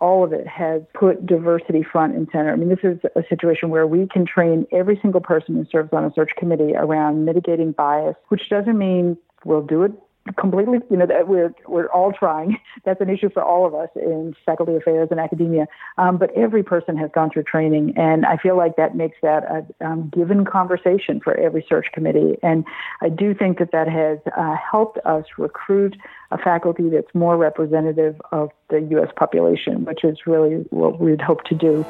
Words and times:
all 0.00 0.24
of 0.24 0.32
it 0.32 0.46
has 0.46 0.82
put 0.94 1.26
diversity 1.26 1.82
front 1.82 2.14
and 2.14 2.28
center. 2.30 2.52
I 2.52 2.56
mean, 2.56 2.68
this 2.68 2.78
is 2.82 2.98
a 3.16 3.22
situation 3.28 3.70
where 3.70 3.86
we 3.86 4.06
can 4.06 4.24
train 4.24 4.66
every 4.72 4.98
single 5.00 5.20
person 5.20 5.56
who 5.56 5.64
serves 5.70 5.92
on 5.92 6.04
a 6.04 6.12
search 6.14 6.30
committee 6.36 6.74
around 6.74 7.24
mitigating 7.24 7.72
bias, 7.72 8.16
which 8.28 8.48
doesn't 8.48 8.78
mean 8.78 9.16
we'll 9.44 9.62
do 9.62 9.82
it 9.82 9.92
completely, 10.36 10.78
you 10.90 10.96
know, 10.96 11.06
we're 11.26 11.54
we're 11.66 11.88
all 11.88 12.12
trying. 12.12 12.58
That's 12.84 13.00
an 13.00 13.10
issue 13.10 13.30
for 13.30 13.42
all 13.42 13.66
of 13.66 13.74
us 13.74 13.88
in 13.96 14.34
faculty 14.44 14.74
affairs 14.76 15.08
and 15.10 15.20
academia. 15.20 15.66
Um, 15.96 16.18
but 16.18 16.30
every 16.36 16.62
person 16.62 16.96
has 16.96 17.10
gone 17.14 17.30
through 17.30 17.44
training, 17.44 17.94
and 17.96 18.26
I 18.26 18.36
feel 18.36 18.56
like 18.56 18.76
that 18.76 18.96
makes 18.96 19.16
that 19.22 19.44
a 19.44 19.86
um, 19.86 20.10
given 20.14 20.44
conversation 20.44 21.20
for 21.20 21.38
every 21.38 21.64
search 21.68 21.86
committee. 21.92 22.36
And 22.42 22.64
I 23.00 23.08
do 23.08 23.34
think 23.34 23.58
that 23.58 23.72
that 23.72 23.88
has 23.88 24.18
uh, 24.36 24.56
helped 24.56 24.98
us 25.04 25.24
recruit 25.36 25.96
a 26.30 26.38
faculty 26.38 26.88
that's 26.88 27.14
more 27.14 27.36
representative 27.36 28.20
of 28.32 28.50
the 28.70 28.80
U.S. 28.90 29.08
population, 29.16 29.84
which 29.84 30.04
is 30.04 30.18
really 30.26 30.66
what 30.70 31.00
we'd 31.00 31.20
hope 31.20 31.44
to 31.44 31.54
do. 31.54 31.84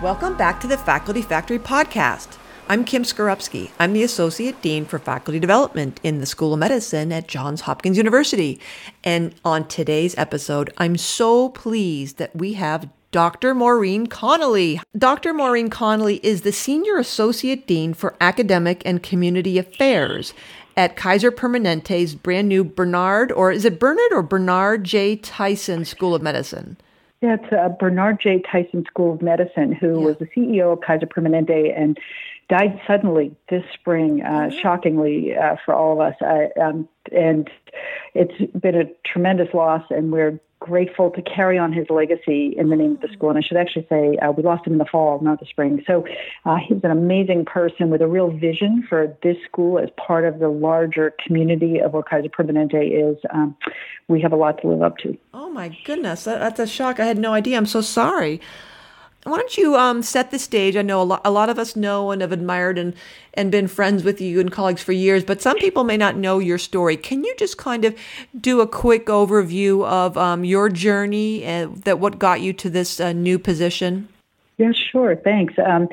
Welcome 0.00 0.36
back 0.36 0.60
to 0.60 0.68
the 0.68 0.78
Faculty 0.78 1.22
Factory 1.22 1.58
podcast. 1.58 2.37
I'm 2.70 2.84
Kim 2.84 3.02
Skarupski. 3.02 3.70
I'm 3.78 3.94
the 3.94 4.02
Associate 4.02 4.60
Dean 4.60 4.84
for 4.84 4.98
Faculty 4.98 5.40
Development 5.40 5.98
in 6.02 6.20
the 6.20 6.26
School 6.26 6.52
of 6.52 6.60
Medicine 6.60 7.10
at 7.12 7.26
Johns 7.26 7.62
Hopkins 7.62 7.96
University. 7.96 8.60
And 9.02 9.34
on 9.42 9.66
today's 9.68 10.14
episode, 10.18 10.70
I'm 10.76 10.98
so 10.98 11.48
pleased 11.48 12.18
that 12.18 12.36
we 12.36 12.52
have 12.54 12.90
Dr. 13.10 13.54
Maureen 13.54 14.06
Connelly. 14.06 14.82
Dr. 14.98 15.32
Maureen 15.32 15.70
Connelly 15.70 16.20
is 16.22 16.42
the 16.42 16.52
Senior 16.52 16.98
Associate 16.98 17.66
Dean 17.66 17.94
for 17.94 18.14
Academic 18.20 18.82
and 18.84 19.02
Community 19.02 19.56
Affairs 19.56 20.34
at 20.76 20.94
Kaiser 20.94 21.30
Permanente's 21.30 22.14
brand 22.14 22.50
new 22.50 22.64
Bernard, 22.64 23.32
or 23.32 23.50
is 23.50 23.64
it 23.64 23.80
Bernard 23.80 24.12
or 24.12 24.22
Bernard 24.22 24.84
J. 24.84 25.16
Tyson 25.16 25.86
School 25.86 26.14
of 26.14 26.20
Medicine? 26.20 26.76
Yeah, 27.22 27.36
it's 27.40 27.50
uh, 27.50 27.70
Bernard 27.80 28.20
J. 28.20 28.42
Tyson 28.42 28.84
School 28.84 29.14
of 29.14 29.22
Medicine, 29.22 29.72
who 29.72 30.00
yeah. 30.00 30.06
was 30.06 30.16
the 30.18 30.26
CEO 30.26 30.74
of 30.74 30.82
Kaiser 30.82 31.06
Permanente 31.06 31.72
and 31.74 31.98
died 32.48 32.80
suddenly 32.86 33.34
this 33.50 33.64
spring, 33.74 34.22
uh, 34.22 34.28
mm-hmm. 34.28 34.58
shockingly 34.58 35.36
uh, 35.36 35.56
for 35.64 35.74
all 35.74 35.92
of 35.92 36.00
us. 36.00 36.14
I, 36.20 36.48
um, 36.60 36.88
and 37.12 37.50
it's 38.14 38.52
been 38.52 38.74
a 38.74 38.84
tremendous 39.06 39.52
loss, 39.54 39.84
and 39.90 40.12
we're 40.12 40.40
grateful 40.60 41.10
to 41.10 41.22
carry 41.22 41.56
on 41.56 41.72
his 41.72 41.86
legacy 41.88 42.54
in 42.56 42.68
the 42.68 42.76
name 42.76 42.92
of 42.92 43.00
the 43.00 43.08
school. 43.12 43.30
And 43.30 43.38
I 43.38 43.42
should 43.42 43.56
actually 43.56 43.86
say 43.88 44.16
uh, 44.16 44.32
we 44.32 44.42
lost 44.42 44.66
him 44.66 44.72
in 44.72 44.78
the 44.78 44.84
fall, 44.84 45.20
not 45.20 45.38
the 45.40 45.46
spring. 45.46 45.82
So 45.86 46.04
uh, 46.44 46.56
he's 46.56 46.82
an 46.82 46.90
amazing 46.90 47.44
person 47.44 47.90
with 47.90 48.02
a 48.02 48.08
real 48.08 48.30
vision 48.30 48.84
for 48.88 49.16
this 49.22 49.36
school 49.44 49.78
as 49.78 49.88
part 49.96 50.24
of 50.24 50.40
the 50.40 50.48
larger 50.48 51.14
community 51.24 51.78
of 51.78 51.92
what 51.92 52.08
Kaiser 52.08 52.28
Permanente 52.28 53.12
is. 53.12 53.16
Um, 53.30 53.56
we 54.08 54.20
have 54.20 54.32
a 54.32 54.36
lot 54.36 54.60
to 54.62 54.68
live 54.68 54.82
up 54.82 54.98
to. 54.98 55.16
Oh 55.32 55.48
my 55.48 55.68
goodness, 55.84 56.24
that, 56.24 56.40
that's 56.40 56.58
a 56.58 56.66
shock. 56.66 56.98
I 56.98 57.04
had 57.06 57.18
no 57.18 57.32
idea. 57.34 57.56
I'm 57.56 57.66
so 57.66 57.80
sorry. 57.80 58.40
Why 59.24 59.36
don't 59.36 59.58
you 59.58 59.76
um, 59.76 60.02
set 60.02 60.30
the 60.30 60.38
stage? 60.38 60.76
I 60.76 60.82
know 60.82 61.02
a 61.02 61.04
lot, 61.04 61.20
a 61.24 61.30
lot 61.30 61.50
of 61.50 61.58
us 61.58 61.74
know 61.76 62.12
and 62.12 62.22
have 62.22 62.32
admired 62.32 62.78
and, 62.78 62.94
and 63.34 63.50
been 63.50 63.66
friends 63.68 64.04
with 64.04 64.20
you 64.20 64.40
and 64.40 64.50
colleagues 64.50 64.82
for 64.82 64.92
years, 64.92 65.24
but 65.24 65.42
some 65.42 65.58
people 65.58 65.84
may 65.84 65.96
not 65.96 66.16
know 66.16 66.38
your 66.38 66.56
story. 66.56 66.96
Can 66.96 67.24
you 67.24 67.34
just 67.36 67.58
kind 67.58 67.84
of 67.84 67.98
do 68.40 68.60
a 68.60 68.66
quick 68.66 69.06
overview 69.06 69.84
of 69.86 70.16
um, 70.16 70.44
your 70.44 70.68
journey 70.68 71.42
and 71.42 71.82
that 71.82 71.98
what 71.98 72.18
got 72.18 72.40
you 72.40 72.52
to 72.54 72.70
this 72.70 73.00
uh, 73.00 73.12
new 73.12 73.38
position? 73.38 74.08
Yeah, 74.56 74.72
sure. 74.72 75.16
Thanks. 75.16 75.54
Um, 75.58 75.88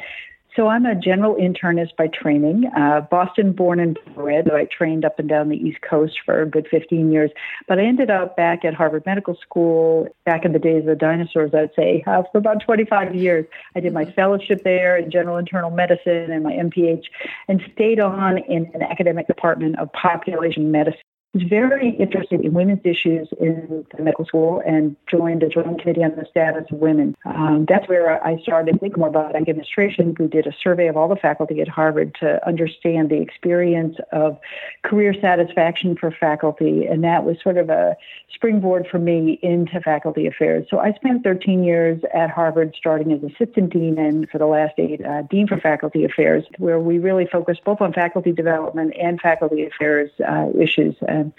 so 0.55 0.67
I'm 0.67 0.85
a 0.85 0.95
general 0.95 1.35
internist 1.35 1.95
by 1.97 2.07
training, 2.07 2.63
uh, 2.77 3.01
Boston 3.01 3.51
born 3.51 3.79
and 3.79 3.99
bred. 4.15 4.49
I 4.49 4.65
trained 4.65 5.03
up 5.03 5.19
and 5.19 5.27
down 5.27 5.49
the 5.49 5.57
East 5.57 5.79
Coast 5.81 6.15
for 6.25 6.41
a 6.41 6.45
good 6.45 6.67
15 6.71 7.11
years, 7.11 7.31
but 7.67 7.77
I 7.77 7.83
ended 7.83 8.09
up 8.09 8.37
back 8.37 8.63
at 8.63 8.73
Harvard 8.73 9.05
Medical 9.05 9.35
School 9.41 10.07
back 10.25 10.45
in 10.45 10.53
the 10.53 10.59
days 10.59 10.81
of 10.81 10.85
the 10.85 10.95
dinosaurs, 10.95 11.51
I'd 11.53 11.71
say, 11.75 12.03
uh, 12.07 12.23
for 12.31 12.37
about 12.37 12.61
25 12.63 13.13
years. 13.15 13.45
I 13.75 13.81
did 13.81 13.93
my 13.93 14.05
fellowship 14.05 14.63
there 14.63 14.97
in 14.97 15.11
general 15.11 15.37
internal 15.37 15.71
medicine 15.71 16.31
and 16.31 16.43
my 16.43 16.53
MPH 16.53 17.03
and 17.47 17.61
stayed 17.73 17.99
on 17.99 18.37
in 18.37 18.71
an 18.73 18.81
academic 18.81 19.27
department 19.27 19.77
of 19.79 19.91
population 19.91 20.71
medicine 20.71 21.01
was 21.35 21.43
very 21.43 21.89
interested 21.97 22.41
in 22.41 22.53
women's 22.53 22.79
issues 22.85 23.27
in 23.39 23.85
the 23.95 24.03
medical 24.03 24.25
school 24.25 24.63
and 24.65 24.95
joined 25.11 25.43
a 25.43 25.49
joint 25.49 25.81
committee 25.81 26.03
on 26.03 26.15
the 26.15 26.25
status 26.29 26.63
of 26.71 26.79
women. 26.79 27.13
Um, 27.25 27.65
that's 27.67 27.87
where 27.89 28.25
I 28.25 28.41
started 28.41 28.71
to 28.71 28.79
think 28.79 28.97
more 28.97 29.09
about 29.09 29.35
administration. 29.35 30.15
We 30.17 30.27
did 30.27 30.47
a 30.47 30.53
survey 30.63 30.87
of 30.87 30.95
all 30.95 31.09
the 31.09 31.17
faculty 31.17 31.59
at 31.59 31.67
Harvard 31.67 32.15
to 32.21 32.45
understand 32.47 33.09
the 33.09 33.21
experience 33.21 33.97
of 34.13 34.39
career 34.83 35.13
satisfaction 35.19 35.97
for 35.97 36.09
faculty, 36.09 36.85
and 36.85 37.03
that 37.03 37.25
was 37.25 37.35
sort 37.43 37.57
of 37.57 37.69
a 37.69 37.97
springboard 38.33 38.87
for 38.89 38.99
me 38.99 39.37
into 39.41 39.81
faculty 39.81 40.27
affairs. 40.27 40.65
So 40.69 40.79
I 40.79 40.93
spent 40.93 41.23
13 41.23 41.63
years 41.65 42.01
at 42.13 42.29
Harvard, 42.29 42.75
starting 42.77 43.11
as 43.11 43.21
assistant 43.23 43.73
dean 43.73 43.97
and 43.99 44.29
for 44.29 44.37
the 44.37 44.45
last 44.45 44.75
eight, 44.77 45.03
uh, 45.03 45.23
dean 45.23 45.47
for 45.47 45.59
faculty 45.59 46.05
affairs, 46.05 46.45
where 46.59 46.79
we 46.79 46.97
really 46.97 47.25
focused 47.25 47.63
both 47.65 47.81
on 47.81 47.91
faculty 47.91 48.31
development 48.31 48.93
and 48.97 49.19
faculty 49.19 49.65
affairs 49.65 50.11
uh, 50.25 50.47
issues. 50.57 50.95
And 51.07 51.24
uh, 51.25 51.31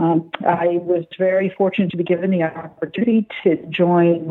um, 0.00 0.30
I 0.46 0.78
was 0.82 1.04
very 1.18 1.50
fortunate 1.50 1.90
to 1.90 1.98
be 1.98 2.04
given 2.04 2.30
the 2.30 2.42
opportunity 2.42 3.28
to 3.42 3.56
join 3.68 4.26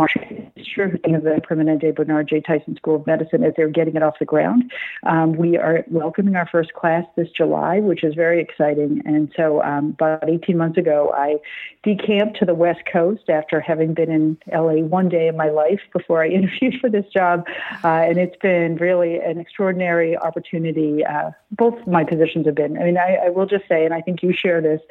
Fisher, 0.56 0.86
of 0.86 1.24
the 1.24 1.42
Permanente 1.48 1.96
Bernard 1.96 2.28
J. 2.28 2.42
Tyson 2.42 2.76
School 2.76 2.96
of 2.96 3.06
Medicine, 3.06 3.44
as 3.44 3.54
they're 3.56 3.70
getting 3.70 3.96
it 3.96 4.02
off 4.02 4.16
the 4.18 4.26
ground. 4.26 4.72
Um, 5.04 5.34
we 5.34 5.58
are 5.58 5.86
welcoming 5.88 6.36
our 6.36 6.48
first 6.48 6.74
class 6.74 7.06
this 7.16 7.30
July, 7.30 7.80
which 7.80 8.04
is 8.04 8.16
very 8.16 8.42
exciting. 8.42 9.04
And 9.06 9.32
so 9.36 9.62
um, 9.62 9.90
about 9.90 10.28
18 10.28 10.58
months 10.58 10.80
ago, 10.80 11.14
I 11.16 11.36
decamped 11.84 12.40
to 12.40 12.46
the 12.46 12.56
West 12.56 12.82
Coast 12.92 13.30
after 13.30 13.60
having 13.60 13.94
been 13.94 14.10
in 14.10 14.38
LA 14.52 14.82
one 14.82 15.08
day 15.08 15.28
in 15.28 15.38
my 15.38 15.50
life 15.50 15.82
before 15.94 16.24
I 16.24 16.28
interviewed 16.30 16.82
for 16.82 16.90
this 16.90 17.06
job. 17.14 17.46
Uh, 17.84 17.88
and 17.88 18.18
it's 18.18 18.38
been 18.38 18.78
really 18.78 19.18
an 19.18 19.40
extraordinary 19.40 20.18
opportunity. 20.18 21.06
Uh, 21.06 21.30
both 21.52 21.76
my 21.86 22.04
positions 22.04 22.48
have 22.48 22.56
been. 22.56 22.76
I 22.76 22.86
mean, 22.86 22.98
I, 22.98 23.18
I 23.26 23.30
will 23.30 23.46
just 23.46 23.68
say, 23.68 23.86
and 23.86 23.94
I 23.94 24.02
think 24.02 24.24
you 24.24 24.34
share 24.34 24.62
this, 24.62 24.82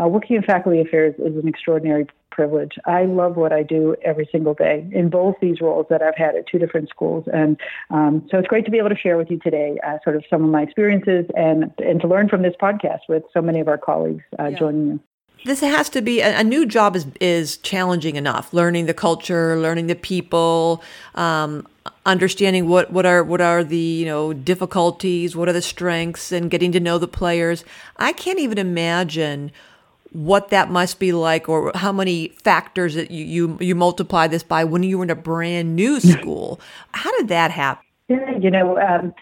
uh, 0.00 0.06
working 0.06 0.36
in 0.36 0.42
faculty 0.42 0.80
affairs 0.80 1.14
is 1.18 1.36
an 1.36 1.48
extraordinary 1.48 2.06
privilege. 2.30 2.78
I 2.86 3.04
love 3.04 3.36
what 3.36 3.52
I 3.52 3.62
do 3.62 3.96
every 4.04 4.28
single 4.30 4.54
day 4.54 4.88
in 4.92 5.10
both 5.10 5.34
these 5.40 5.60
roles 5.60 5.86
that 5.90 6.02
I've 6.02 6.16
had 6.16 6.36
at 6.36 6.46
two 6.46 6.58
different 6.58 6.88
schools. 6.88 7.24
And 7.32 7.58
um, 7.90 8.26
so 8.30 8.38
it's 8.38 8.46
great 8.46 8.64
to 8.66 8.70
be 8.70 8.78
able 8.78 8.90
to 8.90 8.96
share 8.96 9.16
with 9.16 9.30
you 9.30 9.38
today 9.40 9.76
uh, 9.84 9.98
sort 10.04 10.14
of 10.14 10.24
some 10.30 10.44
of 10.44 10.50
my 10.50 10.62
experiences 10.62 11.26
and, 11.36 11.72
and 11.78 12.00
to 12.00 12.06
learn 12.06 12.28
from 12.28 12.42
this 12.42 12.54
podcast 12.62 13.00
with 13.08 13.24
so 13.34 13.42
many 13.42 13.58
of 13.58 13.66
our 13.66 13.78
colleagues 13.78 14.22
uh, 14.38 14.46
yeah. 14.46 14.58
joining 14.58 14.86
you 14.86 15.00
this 15.44 15.60
has 15.60 15.88
to 15.90 16.02
be 16.02 16.20
a, 16.20 16.40
a, 16.40 16.44
new 16.44 16.66
job 16.66 16.96
is 16.96 17.06
is 17.20 17.58
challenging 17.58 18.16
enough 18.16 18.52
learning 18.52 18.86
the 18.86 18.94
culture 18.94 19.58
learning 19.58 19.86
the 19.86 19.94
people 19.94 20.82
um, 21.14 21.66
understanding 22.04 22.68
what 22.68 22.92
what 22.92 23.06
are 23.06 23.22
what 23.22 23.40
are 23.40 23.62
the 23.62 23.76
you 23.76 24.04
know 24.04 24.32
difficulties 24.32 25.36
what 25.36 25.48
are 25.48 25.52
the 25.52 25.62
strengths 25.62 26.32
and 26.32 26.50
getting 26.50 26.72
to 26.72 26.80
know 26.80 26.98
the 26.98 27.08
players 27.08 27.64
i 27.98 28.12
can't 28.12 28.38
even 28.38 28.58
imagine 28.58 29.52
what 30.12 30.50
that 30.50 30.70
must 30.70 30.98
be 30.98 31.12
like 31.12 31.48
or 31.48 31.72
how 31.74 31.92
many 31.92 32.28
factors 32.42 32.94
that 32.94 33.10
you, 33.10 33.24
you, 33.24 33.58
you 33.60 33.74
multiply 33.74 34.26
this 34.26 34.42
by 34.42 34.64
when 34.64 34.82
you 34.82 34.98
were 34.98 35.04
in 35.04 35.10
a 35.10 35.16
brand 35.16 35.76
new 35.76 36.00
school. 36.00 36.60
how 36.92 37.16
did 37.18 37.28
that 37.28 37.50
happen? 37.50 37.84
Yeah, 38.08 38.38
you 38.38 38.50
know, 38.50 38.78
um, 38.78 39.12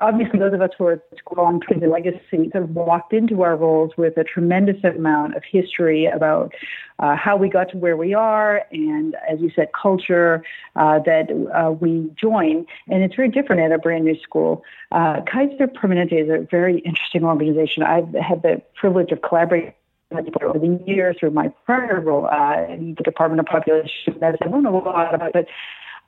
obviously 0.00 0.38
those 0.38 0.54
of 0.54 0.62
us 0.62 0.70
who 0.78 0.86
are 0.86 1.02
school 1.18 1.44
on 1.44 1.60
the 1.68 1.86
legacy 1.86 2.48
sort 2.52 2.64
of 2.64 2.70
walked 2.70 3.12
into 3.12 3.42
our 3.42 3.54
roles 3.54 3.92
with 3.98 4.16
a 4.16 4.24
tremendous 4.24 4.82
amount 4.82 5.36
of 5.36 5.42
history 5.44 6.06
about 6.06 6.54
uh, 7.00 7.16
how 7.16 7.36
we 7.36 7.50
got 7.50 7.68
to 7.72 7.76
where 7.76 7.98
we 7.98 8.14
are 8.14 8.64
and, 8.72 9.14
as 9.30 9.40
you 9.40 9.50
said, 9.54 9.68
culture 9.78 10.42
uh, 10.74 11.00
that 11.00 11.28
uh, 11.54 11.72
we 11.72 12.10
join. 12.18 12.64
And 12.88 13.02
it's 13.02 13.14
very 13.14 13.28
different 13.28 13.60
at 13.60 13.72
a 13.72 13.78
brand 13.78 14.06
new 14.06 14.18
school. 14.22 14.64
Uh, 14.90 15.20
Kaiser 15.30 15.66
Permanente 15.66 16.14
is 16.14 16.30
a 16.30 16.46
very 16.50 16.78
interesting 16.78 17.24
organization. 17.24 17.82
I've 17.82 18.14
had 18.14 18.40
the 18.40 18.62
privilege 18.74 19.12
of 19.12 19.20
collaborating 19.20 19.74
over 20.12 20.58
the 20.58 20.82
years 20.86 21.16
through 21.18 21.30
my 21.30 21.48
prior 21.66 22.00
role 22.00 22.26
uh, 22.26 22.64
in 22.68 22.94
the 22.96 23.02
Department 23.02 23.40
of 23.40 23.46
Population 23.46 24.16
Medicine. 24.20 24.52
I 24.52 24.60
know 24.60 24.76
a 24.76 24.84
lot 24.84 25.14
about 25.14 25.28
it, 25.28 25.32
but 25.32 25.46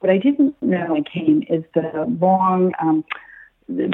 what 0.01 0.11
I 0.11 0.19
didn't 0.19 0.55
know 0.63 0.93
when 0.93 1.05
I 1.07 1.11
came 1.11 1.43
is 1.49 1.65
the 1.75 2.07
long 2.21 2.73
um, 2.81 3.05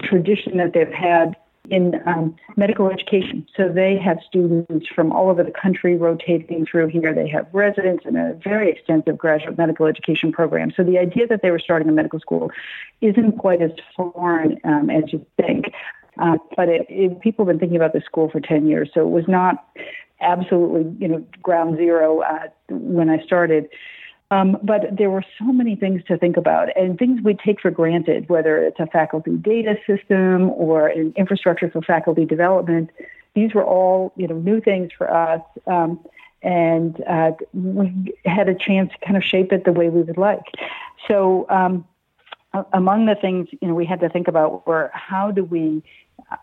tradition 0.02 0.58
that 0.58 0.72
they've 0.74 0.92
had 0.92 1.36
in 1.70 1.94
um, 2.06 2.34
medical 2.56 2.90
education. 2.90 3.46
So 3.56 3.68
they 3.68 3.96
have 3.96 4.18
students 4.26 4.86
from 4.94 5.12
all 5.12 5.30
over 5.30 5.44
the 5.44 5.52
country 5.52 5.96
rotating 5.96 6.66
through 6.66 6.88
here. 6.88 7.14
They 7.14 7.28
have 7.28 7.46
residents 7.52 8.04
and 8.04 8.16
a 8.16 8.36
very 8.42 8.70
extensive 8.70 9.16
graduate 9.16 9.56
medical 9.56 9.86
education 9.86 10.32
program. 10.32 10.72
So 10.76 10.82
the 10.82 10.98
idea 10.98 11.28
that 11.28 11.40
they 11.42 11.52
were 11.52 11.60
starting 11.60 11.88
a 11.88 11.92
medical 11.92 12.18
school 12.18 12.50
isn't 13.00 13.38
quite 13.38 13.62
as 13.62 13.70
foreign 13.96 14.58
um, 14.64 14.90
as 14.90 15.04
you 15.12 15.24
think. 15.36 15.66
Uh, 16.18 16.36
but 16.56 16.68
it, 16.68 16.86
it, 16.88 17.20
people 17.20 17.44
have 17.44 17.52
been 17.52 17.58
thinking 17.58 17.76
about 17.76 17.92
this 17.92 18.04
school 18.04 18.28
for 18.30 18.40
10 18.40 18.66
years, 18.66 18.90
so 18.92 19.00
it 19.00 19.10
was 19.10 19.26
not 19.28 19.66
absolutely, 20.20 20.94
you 20.98 21.08
know, 21.08 21.24
ground 21.42 21.76
zero 21.76 22.20
uh, 22.20 22.48
when 22.68 23.08
I 23.10 23.22
started. 23.24 23.68
Um, 24.30 24.56
but 24.62 24.96
there 24.96 25.10
were 25.10 25.24
so 25.38 25.44
many 25.44 25.76
things 25.76 26.02
to 26.08 26.16
think 26.16 26.38
about 26.38 26.74
and 26.74 26.98
things 26.98 27.20
we 27.22 27.34
take 27.34 27.60
for 27.60 27.70
granted, 27.70 28.30
whether 28.30 28.56
it's 28.64 28.80
a 28.80 28.86
faculty 28.86 29.36
data 29.36 29.76
system 29.86 30.48
or 30.50 30.88
an 30.88 31.12
infrastructure 31.16 31.70
for 31.70 31.82
faculty 31.82 32.24
development. 32.24 32.90
These 33.34 33.52
were 33.52 33.64
all, 33.64 34.12
you 34.16 34.26
know, 34.26 34.36
new 34.36 34.60
things 34.60 34.90
for 34.96 35.12
us. 35.12 35.42
Um, 35.66 36.00
and 36.42 37.02
uh, 37.06 37.32
we 37.52 38.14
had 38.24 38.48
a 38.48 38.54
chance 38.54 38.90
to 38.92 39.06
kind 39.06 39.18
of 39.18 39.22
shape 39.22 39.52
it 39.52 39.64
the 39.64 39.72
way 39.72 39.90
we 39.90 40.00
would 40.00 40.16
like. 40.16 40.44
So, 41.08 41.46
um, 41.50 41.84
among 42.72 43.06
the 43.06 43.14
things 43.14 43.48
you 43.60 43.68
know 43.68 43.74
we 43.74 43.86
had 43.86 44.00
to 44.00 44.08
think 44.08 44.28
about 44.28 44.66
were 44.66 44.90
how 44.92 45.30
do 45.30 45.44
we 45.44 45.82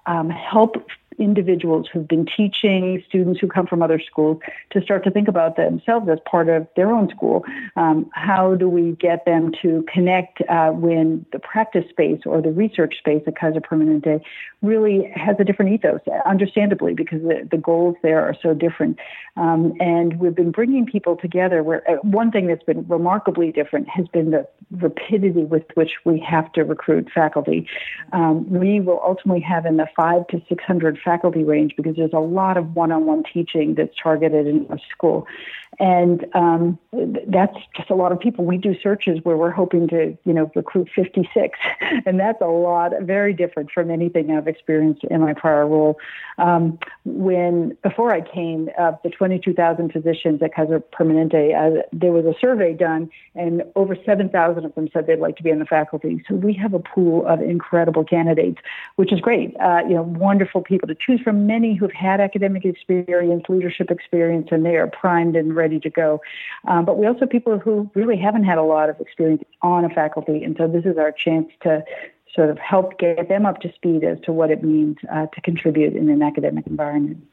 um, 0.05 0.29
help 0.29 0.75
individuals 1.17 1.87
who've 1.91 2.07
been 2.07 2.25
teaching 2.25 3.03
students 3.07 3.39
who 3.39 3.47
come 3.47 3.67
from 3.67 3.81
other 3.81 3.99
schools 3.99 4.39
to 4.71 4.81
start 4.81 5.03
to 5.03 5.11
think 5.11 5.27
about 5.27 5.55
themselves 5.55 6.07
as 6.09 6.19
part 6.29 6.49
of 6.49 6.67
their 6.75 6.91
own 6.91 7.09
school. 7.09 7.43
Um, 7.75 8.09
how 8.13 8.55
do 8.55 8.69
we 8.69 8.93
get 8.93 9.25
them 9.25 9.51
to 9.61 9.85
connect 9.91 10.41
uh, 10.49 10.69
when 10.71 11.25
the 11.31 11.39
practice 11.39 11.85
space 11.89 12.21
or 12.25 12.41
the 12.41 12.51
research 12.51 12.97
space 12.97 13.23
at 13.27 13.35
Kaiser 13.35 13.59
Permanente 13.59 14.21
really 14.61 15.11
has 15.15 15.35
a 15.39 15.43
different 15.43 15.71
ethos, 15.71 16.01
understandably, 16.25 16.93
because 16.93 17.21
the, 17.21 17.47
the 17.49 17.57
goals 17.57 17.95
there 18.03 18.21
are 18.21 18.35
so 18.41 18.53
different. 18.53 18.99
Um, 19.37 19.73
and 19.79 20.19
we've 20.19 20.35
been 20.35 20.51
bringing 20.51 20.85
people 20.85 21.15
together 21.15 21.63
where 21.63 21.89
uh, 21.89 21.95
one 22.01 22.31
thing 22.31 22.47
that's 22.47 22.63
been 22.63 22.85
remarkably 22.87 23.51
different 23.51 23.87
has 23.89 24.07
been 24.07 24.31
the 24.31 24.47
rapidity 24.71 25.43
with 25.43 25.63
which 25.75 25.93
we 26.05 26.19
have 26.19 26.51
to 26.53 26.63
recruit 26.63 27.09
faculty. 27.13 27.67
Um, 28.11 28.49
we 28.49 28.79
will 28.79 29.01
ultimately 29.03 29.41
have 29.41 29.65
in 29.65 29.77
the 29.77 29.87
five 29.95 30.27
to 30.27 30.41
600 30.49 30.98
faculty 31.03 31.43
range 31.43 31.73
because 31.75 31.95
there's 31.95 32.13
a 32.13 32.19
lot 32.19 32.57
of 32.57 32.75
one-on-one 32.75 33.23
teaching 33.31 33.75
that's 33.75 33.93
targeted 34.01 34.47
in 34.47 34.67
our 34.69 34.79
school. 34.91 35.27
And 35.79 36.25
um, 36.33 36.77
that's 36.91 37.55
just 37.77 37.89
a 37.89 37.95
lot 37.95 38.11
of 38.11 38.19
people. 38.19 38.43
We 38.43 38.57
do 38.57 38.75
searches 38.81 39.19
where 39.23 39.37
we're 39.37 39.51
hoping 39.51 39.87
to, 39.89 40.17
you 40.25 40.33
know, 40.33 40.51
recruit 40.53 40.89
56, 40.93 41.57
and 42.05 42.19
that's 42.19 42.41
a 42.41 42.47
lot, 42.47 42.91
very 43.01 43.33
different 43.33 43.71
from 43.71 43.89
anything 43.89 44.29
I've 44.31 44.47
experienced 44.47 45.05
in 45.05 45.21
my 45.21 45.33
prior 45.33 45.65
role. 45.65 45.97
Um, 46.37 46.79
when 47.05 47.77
before 47.81 48.11
I 48.11 48.19
came, 48.19 48.69
uh, 48.77 48.93
the 49.03 49.09
22,000 49.09 49.93
physicians 49.93 50.41
at 50.41 50.53
Kaiser 50.53 50.81
Permanente, 50.81 51.55
uh, 51.55 51.83
there 51.93 52.11
was 52.11 52.25
a 52.25 52.33
survey 52.41 52.73
done, 52.73 53.09
and 53.35 53.63
over 53.75 53.95
7,000 54.05 54.65
of 54.65 54.75
them 54.75 54.89
said 54.91 55.07
they'd 55.07 55.19
like 55.19 55.37
to 55.37 55.43
be 55.43 55.49
in 55.49 55.59
the 55.59 55.65
faculty. 55.65 56.21
So 56.27 56.35
we 56.35 56.53
have 56.55 56.73
a 56.73 56.79
pool 56.79 57.25
of 57.25 57.41
incredible 57.41 58.03
candidates, 58.03 58.59
which 58.97 59.13
is 59.13 59.21
great. 59.21 59.55
Uh, 59.61 59.83
you 59.87 59.93
know, 59.93 60.03
wonderful 60.03 60.61
people 60.61 60.88
to 60.89 60.95
choose 60.95 61.21
from. 61.21 61.47
Many 61.47 61.75
who've 61.75 61.91
had 61.91 62.19
academic 62.19 62.65
experience, 62.65 63.45
leadership 63.49 63.89
experience, 63.89 64.49
and 64.51 64.65
they 64.65 64.75
are 64.75 64.87
primed 64.87 65.35
and 65.35 65.55
ready 65.55 65.79
to 65.79 65.89
go. 65.89 66.21
Um, 66.67 66.85
but 66.85 66.97
we 66.97 67.07
also 67.07 67.21
have 67.21 67.29
people 67.29 67.57
who 67.57 67.89
really 67.95 68.17
haven't 68.17 68.43
had 68.43 68.57
a 68.57 68.63
lot 68.63 68.89
of 68.89 68.99
experience 68.99 69.43
on 69.61 69.85
a 69.85 69.89
faculty, 69.89 70.43
and 70.43 70.55
so 70.57 70.67
this 70.67 70.85
is 70.85 70.97
our 70.97 71.11
chance 71.11 71.49
to 71.61 71.83
sort 72.35 72.49
of 72.49 72.59
help 72.59 72.99
get 72.99 73.27
them 73.29 73.45
up 73.45 73.61
to 73.61 73.73
speed 73.73 74.03
as 74.03 74.19
to 74.21 74.31
what 74.31 74.51
it 74.51 74.63
means 74.63 74.97
uh, 75.11 75.25
to 75.27 75.41
contribute 75.41 75.95
in 75.95 76.09
an 76.09 76.21
academic 76.21 76.67
environment. 76.67 77.23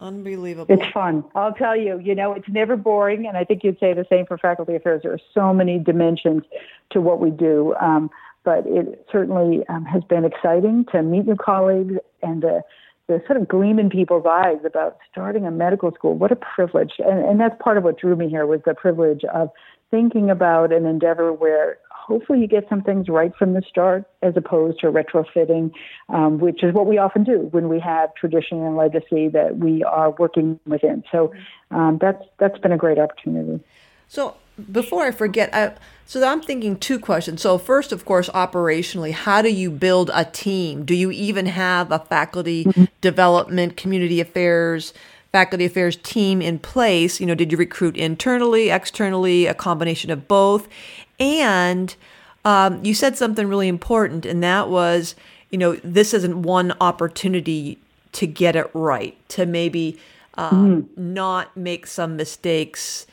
Unbelievable. 0.00 0.74
It's 0.74 0.92
fun. 0.92 1.24
I'll 1.34 1.54
tell 1.54 1.76
you, 1.76 1.98
you 1.98 2.14
know, 2.14 2.34
it's 2.34 2.48
never 2.48 2.76
boring. 2.76 3.26
And 3.26 3.36
I 3.36 3.44
think 3.44 3.64
you'd 3.64 3.78
say 3.78 3.94
the 3.94 4.04
same 4.10 4.26
for 4.26 4.36
faculty 4.36 4.74
affairs. 4.74 5.02
There 5.02 5.12
are 5.12 5.20
so 5.32 5.54
many 5.54 5.78
dimensions 5.78 6.42
to 6.90 7.00
what 7.00 7.18
we 7.18 7.30
do. 7.30 7.74
Um, 7.80 8.10
but 8.44 8.64
it 8.66 9.06
certainly 9.10 9.66
um, 9.68 9.84
has 9.84 10.04
been 10.04 10.24
exciting 10.24 10.86
to 10.92 11.02
meet 11.02 11.26
new 11.26 11.34
colleagues 11.34 11.94
and 12.22 12.42
to 12.42 12.62
the 13.08 13.22
sort 13.26 13.40
of 13.40 13.46
gleam 13.48 13.78
in 13.78 13.88
people's 13.88 14.26
eyes 14.26 14.58
about 14.64 14.98
starting 15.10 15.46
a 15.46 15.50
medical 15.50 15.92
school. 15.92 16.14
What 16.14 16.32
a 16.32 16.36
privilege. 16.36 16.94
And, 16.98 17.24
and 17.24 17.40
that's 17.40 17.54
part 17.62 17.78
of 17.78 17.84
what 17.84 17.98
drew 17.98 18.16
me 18.16 18.28
here 18.28 18.46
was 18.46 18.60
the 18.66 18.74
privilege 18.74 19.22
of 19.32 19.50
thinking 19.90 20.30
about 20.30 20.72
an 20.72 20.86
endeavor 20.86 21.32
where 21.32 21.78
hopefully 21.90 22.40
you 22.40 22.48
get 22.48 22.68
some 22.68 22.82
things 22.82 23.08
right 23.08 23.32
from 23.36 23.52
the 23.52 23.62
start 23.68 24.04
as 24.22 24.36
opposed 24.36 24.80
to 24.80 24.86
retrofitting, 24.86 25.70
um, 26.08 26.38
which 26.38 26.62
is 26.64 26.72
what 26.74 26.86
we 26.86 26.98
often 26.98 27.22
do 27.22 27.48
when 27.52 27.68
we 27.68 27.78
have 27.78 28.14
tradition 28.14 28.62
and 28.64 28.76
legacy 28.76 29.28
that 29.28 29.58
we 29.58 29.84
are 29.84 30.10
working 30.12 30.58
within. 30.66 31.04
So 31.12 31.32
um, 31.70 31.98
that's, 32.00 32.22
that's 32.38 32.58
been 32.58 32.72
a 32.72 32.76
great 32.76 32.98
opportunity. 32.98 33.62
So 34.08 34.36
before 34.72 35.04
I 35.04 35.10
forget, 35.10 35.54
I, 35.54 35.72
so 36.06 36.26
I'm 36.26 36.40
thinking 36.40 36.78
two 36.78 36.98
questions. 36.98 37.42
So 37.42 37.58
first, 37.58 37.92
of 37.92 38.04
course, 38.04 38.28
operationally, 38.30 39.12
how 39.12 39.42
do 39.42 39.52
you 39.52 39.70
build 39.70 40.10
a 40.14 40.24
team? 40.24 40.84
Do 40.84 40.94
you 40.94 41.10
even 41.10 41.46
have 41.46 41.90
a 41.90 41.98
faculty 41.98 42.64
mm-hmm. 42.64 42.84
development, 43.00 43.76
community 43.76 44.20
affairs, 44.20 44.94
faculty 45.32 45.64
affairs 45.64 45.96
team 45.96 46.40
in 46.40 46.58
place? 46.58 47.20
You 47.20 47.26
know, 47.26 47.34
did 47.34 47.52
you 47.52 47.58
recruit 47.58 47.96
internally, 47.96 48.70
externally, 48.70 49.46
a 49.46 49.54
combination 49.54 50.10
of 50.10 50.28
both? 50.28 50.68
And 51.18 51.94
um, 52.44 52.84
you 52.84 52.94
said 52.94 53.18
something 53.18 53.48
really 53.48 53.68
important, 53.68 54.24
and 54.24 54.42
that 54.42 54.68
was, 54.68 55.16
you 55.50 55.58
know, 55.58 55.76
this 55.82 56.14
isn't 56.14 56.42
one 56.42 56.72
opportunity 56.80 57.78
to 58.12 58.26
get 58.26 58.54
it 58.54 58.70
right, 58.72 59.16
to 59.30 59.44
maybe 59.44 59.98
um, 60.38 60.84
mm-hmm. 60.84 61.14
not 61.14 61.56
make 61.56 61.86
some 61.86 62.16
mistakes 62.16 63.06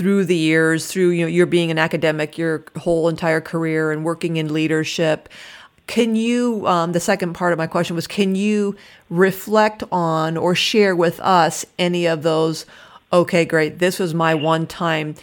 through 0.00 0.24
the 0.24 0.34
years, 0.34 0.86
through 0.86 1.10
you 1.10 1.20
know, 1.20 1.28
you're 1.28 1.44
being 1.44 1.70
an 1.70 1.76
academic 1.76 2.38
your 2.38 2.64
whole 2.78 3.06
entire 3.06 3.42
career 3.42 3.92
and 3.92 4.02
working 4.02 4.38
in 4.38 4.50
leadership. 4.50 5.28
Can 5.86 6.16
you, 6.16 6.66
um, 6.66 6.92
the 6.92 7.00
second 7.00 7.34
part 7.34 7.52
of 7.52 7.58
my 7.58 7.66
question 7.66 7.94
was, 7.94 8.06
can 8.06 8.34
you 8.34 8.76
reflect 9.10 9.82
on 9.92 10.38
or 10.38 10.54
share 10.54 10.96
with 10.96 11.20
us 11.20 11.66
any 11.78 12.06
of 12.06 12.22
those? 12.22 12.64
Okay, 13.12 13.44
great. 13.44 13.78
This 13.78 13.98
was 13.98 14.14
my 14.14 14.34
one 14.34 14.66
time 14.66 15.16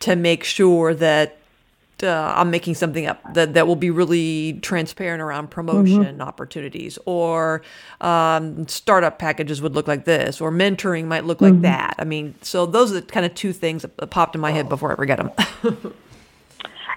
to 0.00 0.16
make 0.16 0.42
sure 0.42 0.94
that 0.94 1.38
uh, 2.02 2.34
I'm 2.36 2.50
making 2.50 2.74
something 2.74 3.06
up 3.06 3.34
that, 3.34 3.54
that 3.54 3.66
will 3.66 3.76
be 3.76 3.90
really 3.90 4.54
transparent 4.62 5.22
around 5.22 5.50
promotion 5.50 6.04
mm-hmm. 6.04 6.20
opportunities, 6.22 6.98
or 7.04 7.62
um, 8.00 8.66
startup 8.66 9.18
packages 9.18 9.62
would 9.62 9.74
look 9.74 9.86
like 9.86 10.04
this, 10.04 10.40
or 10.40 10.50
mentoring 10.50 11.04
might 11.04 11.24
look 11.24 11.38
mm-hmm. 11.38 11.54
like 11.54 11.62
that. 11.62 11.94
I 11.98 12.04
mean, 12.04 12.34
so 12.42 12.66
those 12.66 12.90
are 12.90 12.94
the 12.94 13.02
kind 13.02 13.24
of 13.24 13.34
two 13.34 13.52
things 13.52 13.82
that 13.82 14.10
popped 14.10 14.34
in 14.34 14.40
my 14.40 14.50
head 14.50 14.68
before 14.68 14.92
I 14.92 14.96
forget 14.96 15.18
them. 15.18 15.94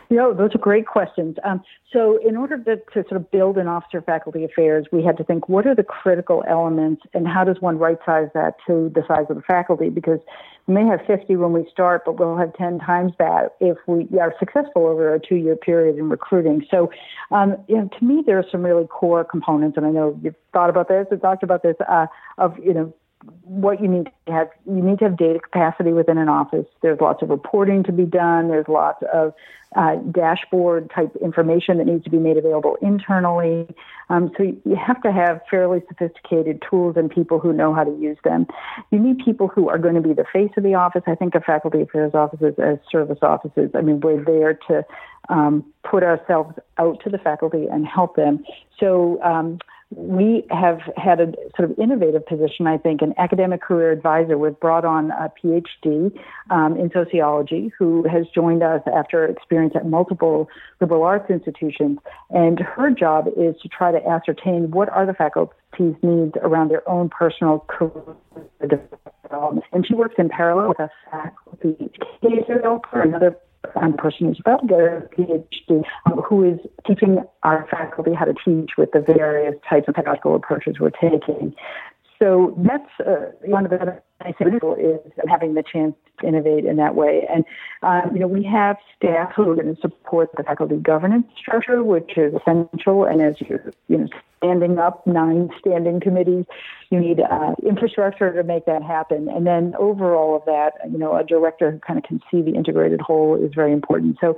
Know, 0.09 0.33
those 0.33 0.55
are 0.55 0.59
great 0.59 0.87
questions. 0.87 1.35
Um, 1.43 1.61
so, 1.93 2.19
in 2.27 2.35
order 2.35 2.57
to, 2.57 2.75
to, 2.75 3.07
sort 3.07 3.13
of 3.13 3.31
build 3.31 3.57
an 3.57 3.67
officer 3.67 4.01
faculty 4.01 4.43
affairs, 4.43 4.87
we 4.91 5.05
had 5.05 5.15
to 5.17 5.23
think 5.23 5.47
what 5.47 5.65
are 5.65 5.73
the 5.73 5.83
critical 5.83 6.43
elements 6.45 7.03
and 7.13 7.25
how 7.25 7.45
does 7.45 7.61
one 7.61 7.77
right 7.77 7.97
size 8.05 8.27
that 8.33 8.55
to 8.67 8.91
the 8.93 9.03
size 9.07 9.27
of 9.29 9.37
the 9.37 9.41
faculty? 9.41 9.87
Because 9.89 10.19
we 10.65 10.73
may 10.73 10.85
have 10.85 10.99
50 11.07 11.37
when 11.37 11.53
we 11.53 11.65
start, 11.71 12.03
but 12.05 12.19
we'll 12.19 12.35
have 12.35 12.53
10 12.55 12.79
times 12.79 13.13
that 13.19 13.55
if 13.61 13.77
we 13.87 14.05
are 14.19 14.33
successful 14.37 14.85
over 14.85 15.13
a 15.13 15.19
two 15.19 15.35
year 15.35 15.55
period 15.55 15.97
in 15.97 16.09
recruiting. 16.09 16.65
So, 16.69 16.91
um, 17.31 17.55
you 17.69 17.77
know, 17.77 17.89
to 17.97 18.05
me, 18.05 18.21
there 18.25 18.37
are 18.37 18.45
some 18.51 18.63
really 18.63 18.87
core 18.87 19.23
components, 19.23 19.77
and 19.77 19.85
I 19.85 19.91
know 19.91 20.19
you've 20.21 20.35
thought 20.51 20.69
about 20.69 20.89
this 20.89 21.07
or 21.09 21.15
talked 21.15 21.43
about 21.43 21.63
this, 21.63 21.77
uh, 21.87 22.07
of, 22.37 22.57
you 22.59 22.73
know, 22.73 22.93
what 23.43 23.81
you 23.81 23.87
need 23.87 24.05
to 24.05 24.31
have 24.31 24.49
you 24.65 24.81
need 24.81 24.99
to 24.99 25.05
have 25.05 25.17
data 25.17 25.39
capacity 25.39 25.91
within 25.91 26.17
an 26.17 26.29
office. 26.29 26.65
There's 26.81 26.99
lots 27.01 27.21
of 27.23 27.29
reporting 27.29 27.83
to 27.83 27.91
be 27.91 28.05
done. 28.05 28.47
There's 28.47 28.67
lots 28.67 29.03
of 29.11 29.33
uh, 29.75 29.95
dashboard 30.11 30.89
type 30.91 31.15
information 31.21 31.77
that 31.79 31.87
needs 31.87 32.03
to 32.03 32.09
be 32.09 32.17
made 32.17 32.37
available 32.37 32.77
internally. 32.81 33.67
Um, 34.09 34.31
so 34.37 34.43
you 34.43 34.75
have 34.75 35.01
to 35.01 35.11
have 35.11 35.41
fairly 35.49 35.81
sophisticated 35.87 36.63
tools 36.69 36.95
and 36.95 37.09
people 37.09 37.39
who 37.39 37.51
know 37.51 37.73
how 37.73 37.83
to 37.83 37.91
use 37.97 38.17
them. 38.23 38.47
You 38.91 38.99
need 38.99 39.19
people 39.25 39.47
who 39.47 39.67
are 39.67 39.77
going 39.77 39.95
to 39.95 40.01
be 40.01 40.13
the 40.13 40.25
face 40.31 40.51
of 40.55 40.63
the 40.63 40.75
office. 40.75 41.03
I 41.07 41.15
think 41.15 41.35
of 41.35 41.43
faculty 41.43 41.81
affairs 41.81 42.13
offices 42.13 42.53
as 42.59 42.77
service 42.89 43.19
offices. 43.21 43.71
I 43.73 43.81
mean 43.81 43.99
we're 43.99 44.23
there 44.23 44.53
to 44.67 44.85
um, 45.29 45.65
put 45.83 46.03
ourselves 46.03 46.55
out 46.77 47.01
to 47.03 47.09
the 47.09 47.17
faculty 47.17 47.65
and 47.69 47.85
help 47.85 48.15
them. 48.15 48.45
So 48.79 49.21
um, 49.23 49.59
we 49.89 50.45
have 50.49 50.79
had 50.97 51.21
a 51.21 51.31
sort 51.55 51.71
of 51.71 51.79
innovative 51.79 52.25
position, 52.25 52.67
I 52.67 52.77
think, 52.77 53.01
an 53.01 53.13
academic 53.17 53.61
career 53.61 53.91
advisor. 53.91 54.37
We've 54.37 54.59
brought 54.59 54.83
on 54.83 55.11
a 55.11 55.31
PhD 55.41 56.11
um, 56.49 56.75
in 56.77 56.91
sociology 56.93 57.71
who 57.77 58.05
has 58.07 58.25
joined 58.35 58.63
us 58.63 58.81
after 58.93 59.25
experience 59.25 59.73
at 59.75 59.85
multiple 59.85 60.49
liberal 60.81 61.03
arts 61.03 61.29
institutions. 61.29 61.99
And 62.29 62.59
her 62.59 62.91
job 62.91 63.27
is 63.37 63.55
to 63.61 63.69
try 63.69 63.93
to 63.93 64.05
ascertain 64.05 64.71
what 64.71 64.89
are 64.89 65.05
the 65.05 65.13
faculty's 65.13 65.95
needs 66.01 66.33
around 66.41 66.69
their 66.69 66.87
own 66.89 67.09
personal 67.09 67.59
career 67.69 68.15
development. 68.59 69.65
And 69.71 69.87
she 69.87 69.93
works 69.93 70.15
in 70.17 70.27
parallel 70.27 70.69
with 70.69 70.79
a 70.79 70.89
faculty 71.09 71.91
educator, 72.23 72.77
another 72.93 73.37
um, 73.75 73.93
person 73.93 74.27
who's 74.27 74.39
about 74.39 74.67
get 74.67 74.79
a 74.79 75.09
PhD, 75.17 75.83
um, 76.05 76.21
who 76.21 76.43
is 76.43 76.59
teaching 76.85 77.23
our 77.43 77.67
faculty 77.69 78.13
how 78.13 78.25
to 78.25 78.33
teach 78.33 78.71
with 78.77 78.91
the 78.91 79.01
various 79.01 79.55
types 79.69 79.87
of 79.87 79.95
pedagogical 79.95 80.35
approaches 80.35 80.79
we're 80.79 80.89
taking. 80.89 81.55
So 82.19 82.55
that's 82.57 83.07
uh, 83.07 83.31
one 83.45 83.65
of 83.65 83.71
the 83.71 84.01
nice 84.23 84.33
things 84.37 84.61
is 84.77 84.99
having 85.27 85.53
the 85.53 85.63
chance 85.63 85.95
to 86.19 86.27
innovate 86.27 86.65
in 86.65 86.77
that 86.77 86.95
way. 86.95 87.27
And 87.31 87.45
um, 87.83 88.11
you 88.13 88.19
know, 88.19 88.27
we 88.27 88.43
have 88.43 88.77
staff 88.95 89.31
who 89.35 89.49
are 89.51 89.55
going 89.55 89.73
to 89.73 89.81
support 89.81 90.29
the 90.35 90.43
faculty 90.43 90.77
governance 90.77 91.27
structure, 91.37 91.83
which 91.83 92.17
is 92.17 92.33
essential. 92.33 93.05
And 93.05 93.21
as 93.21 93.35
you 93.39 93.59
you 93.87 93.97
know, 93.97 94.07
standing 94.37 94.77
up 94.77 95.05
nine 95.05 95.49
standing 95.59 95.99
committees, 95.99 96.45
you 96.89 96.99
need 96.99 97.19
uh, 97.19 97.53
infrastructure 97.65 98.31
to 98.33 98.43
make 98.43 98.65
that 98.65 98.81
happen. 98.81 99.27
And 99.29 99.45
then 99.45 99.73
overall 99.77 100.37
of 100.37 100.45
that, 100.45 100.73
you 100.89 100.97
know, 100.97 101.15
a 101.15 101.23
director 101.23 101.71
who 101.71 101.79
kind 101.79 101.97
of 101.97 102.03
can 102.03 102.21
see 102.31 102.41
the 102.41 102.55
integrated 102.55 103.01
whole 103.01 103.35
is 103.35 103.51
very 103.53 103.73
important. 103.73 104.17
So 104.21 104.35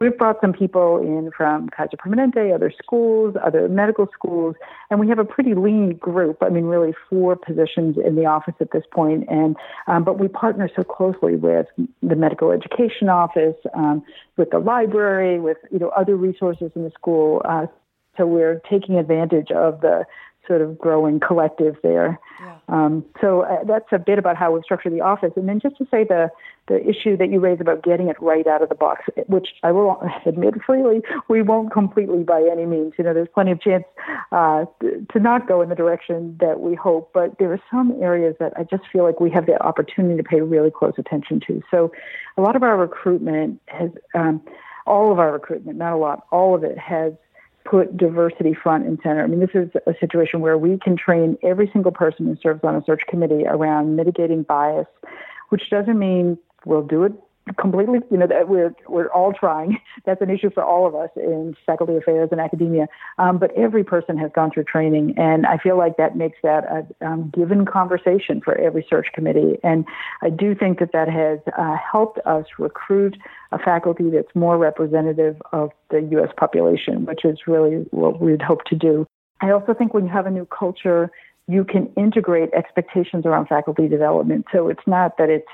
we've 0.00 0.16
brought 0.16 0.40
some 0.40 0.52
people 0.52 0.98
in 0.98 1.30
from 1.36 1.68
Kaiser 1.70 1.96
Permanente, 1.96 2.54
other 2.54 2.72
schools, 2.82 3.34
other 3.42 3.68
medical 3.68 4.06
schools, 4.12 4.54
and 4.90 5.00
we 5.00 5.08
have 5.08 5.18
a 5.18 5.24
pretty 5.24 5.54
lean 5.54 5.96
group. 5.96 6.38
I 6.42 6.50
mean, 6.50 6.64
really 6.64 6.94
four 7.10 7.36
positions 7.36 7.96
in 8.04 8.14
the 8.14 8.26
office 8.26 8.54
at 8.60 8.70
this 8.70 8.84
point. 8.92 9.17
And 9.28 9.56
um, 9.86 10.04
but 10.04 10.18
we 10.18 10.28
partner 10.28 10.68
so 10.74 10.84
closely 10.84 11.36
with 11.36 11.66
the 12.02 12.16
medical 12.16 12.50
education 12.50 13.08
office, 13.08 13.56
um, 13.74 14.04
with 14.36 14.50
the 14.50 14.58
library, 14.58 15.40
with 15.40 15.58
you 15.70 15.78
know 15.78 15.88
other 15.88 16.16
resources 16.16 16.70
in 16.74 16.84
the 16.84 16.90
school. 16.90 17.42
Uh, 17.44 17.66
so 18.16 18.26
we're 18.26 18.60
taking 18.68 18.96
advantage 18.96 19.50
of 19.52 19.80
the 19.80 20.04
sort 20.48 20.62
of 20.62 20.78
growing 20.78 21.20
collective 21.20 21.76
there. 21.82 22.18
Yeah. 22.40 22.54
Um, 22.68 23.04
so 23.20 23.42
uh, 23.42 23.62
that's 23.64 23.86
a 23.92 23.98
bit 23.98 24.18
about 24.18 24.36
how 24.36 24.52
we 24.52 24.62
structure 24.62 24.90
the 24.90 25.02
office. 25.02 25.32
And 25.36 25.48
then 25.48 25.60
just 25.60 25.76
to 25.76 25.86
say 25.90 26.04
the 26.04 26.30
the 26.66 26.86
issue 26.86 27.16
that 27.16 27.30
you 27.30 27.40
raised 27.40 27.60
about 27.60 27.82
getting 27.82 28.08
it 28.08 28.16
right 28.20 28.46
out 28.46 28.62
of 28.62 28.68
the 28.68 28.74
box, 28.74 29.06
which 29.26 29.48
I 29.62 29.72
will 29.72 30.00
admit 30.26 30.54
freely, 30.64 31.00
we 31.28 31.42
won't 31.42 31.72
completely 31.72 32.22
by 32.22 32.46
any 32.50 32.66
means. 32.66 32.92
You 32.98 33.04
know, 33.04 33.14
there's 33.14 33.28
plenty 33.32 33.52
of 33.52 33.60
chance 33.60 33.84
uh, 34.32 34.66
to 34.80 35.18
not 35.18 35.48
go 35.48 35.62
in 35.62 35.70
the 35.70 35.74
direction 35.74 36.36
that 36.40 36.60
we 36.60 36.74
hope, 36.74 37.10
but 37.14 37.38
there 37.38 37.52
are 37.52 37.60
some 37.70 37.96
areas 38.02 38.36
that 38.38 38.52
I 38.56 38.64
just 38.64 38.82
feel 38.92 39.04
like 39.04 39.18
we 39.18 39.30
have 39.30 39.46
the 39.46 39.60
opportunity 39.62 40.16
to 40.16 40.22
pay 40.22 40.40
really 40.40 40.70
close 40.70 40.94
attention 40.98 41.40
to. 41.46 41.62
So 41.70 41.90
a 42.36 42.42
lot 42.42 42.54
of 42.54 42.62
our 42.62 42.76
recruitment 42.76 43.60
has, 43.66 43.90
um, 44.14 44.42
all 44.86 45.12
of 45.12 45.18
our 45.18 45.32
recruitment, 45.32 45.78
not 45.78 45.92
a 45.92 45.96
lot, 45.96 46.26
all 46.30 46.54
of 46.54 46.64
it 46.64 46.78
has 46.78 47.12
put 47.68 47.96
diversity 47.96 48.54
front 48.54 48.86
and 48.86 48.98
center. 49.02 49.22
I 49.22 49.26
mean, 49.26 49.40
this 49.40 49.50
is 49.54 49.70
a 49.86 49.94
situation 50.00 50.40
where 50.40 50.56
we 50.56 50.78
can 50.78 50.96
train 50.96 51.36
every 51.42 51.68
single 51.72 51.92
person 51.92 52.26
who 52.26 52.36
serves 52.42 52.60
on 52.64 52.74
a 52.74 52.82
search 52.84 53.02
committee 53.08 53.44
around 53.46 53.96
mitigating 53.96 54.42
bias, 54.42 54.86
which 55.50 55.68
doesn't 55.70 55.98
mean 55.98 56.38
we'll 56.64 56.86
do 56.86 57.04
it 57.04 57.12
completely, 57.56 58.00
you 58.10 58.16
know, 58.16 58.26
that 58.26 58.48
we're 58.48 58.74
we're 58.88 59.08
all 59.08 59.32
trying. 59.32 59.78
That's 60.04 60.20
an 60.20 60.30
issue 60.30 60.50
for 60.50 60.62
all 60.62 60.86
of 60.86 60.94
us 60.94 61.10
in 61.16 61.54
faculty 61.66 61.96
affairs 61.96 62.28
and 62.32 62.40
academia. 62.40 62.88
Um, 63.18 63.38
but 63.38 63.50
every 63.56 63.84
person 63.84 64.18
has 64.18 64.30
gone 64.34 64.50
through 64.50 64.64
training, 64.64 65.14
and 65.16 65.46
I 65.46 65.58
feel 65.58 65.76
like 65.76 65.96
that 65.96 66.16
makes 66.16 66.38
that 66.42 66.64
a 66.64 67.06
um, 67.06 67.30
given 67.34 67.64
conversation 67.64 68.40
for 68.40 68.56
every 68.58 68.86
search 68.88 69.08
committee. 69.14 69.58
And 69.62 69.84
I 70.22 70.30
do 70.30 70.54
think 70.54 70.78
that 70.80 70.92
that 70.92 71.08
has 71.08 71.38
uh, 71.58 71.76
helped 71.76 72.18
us 72.26 72.46
recruit 72.58 73.16
a 73.52 73.58
faculty 73.58 74.10
that's 74.10 74.34
more 74.34 74.58
representative 74.58 75.40
of 75.52 75.70
the 75.90 76.00
U.S. 76.12 76.30
population, 76.36 77.06
which 77.06 77.24
is 77.24 77.38
really 77.46 77.86
what 77.90 78.20
we'd 78.20 78.42
hope 78.42 78.64
to 78.64 78.76
do. 78.76 79.06
I 79.40 79.50
also 79.50 79.72
think 79.72 79.94
when 79.94 80.04
you 80.04 80.10
have 80.10 80.26
a 80.26 80.30
new 80.30 80.46
culture, 80.46 81.10
you 81.48 81.64
can 81.64 81.90
integrate 81.96 82.52
expectations 82.52 83.24
around 83.24 83.46
faculty 83.46 83.88
development. 83.88 84.46
So 84.52 84.68
it's 84.68 84.86
not 84.86 85.16
that 85.16 85.30
it's 85.30 85.48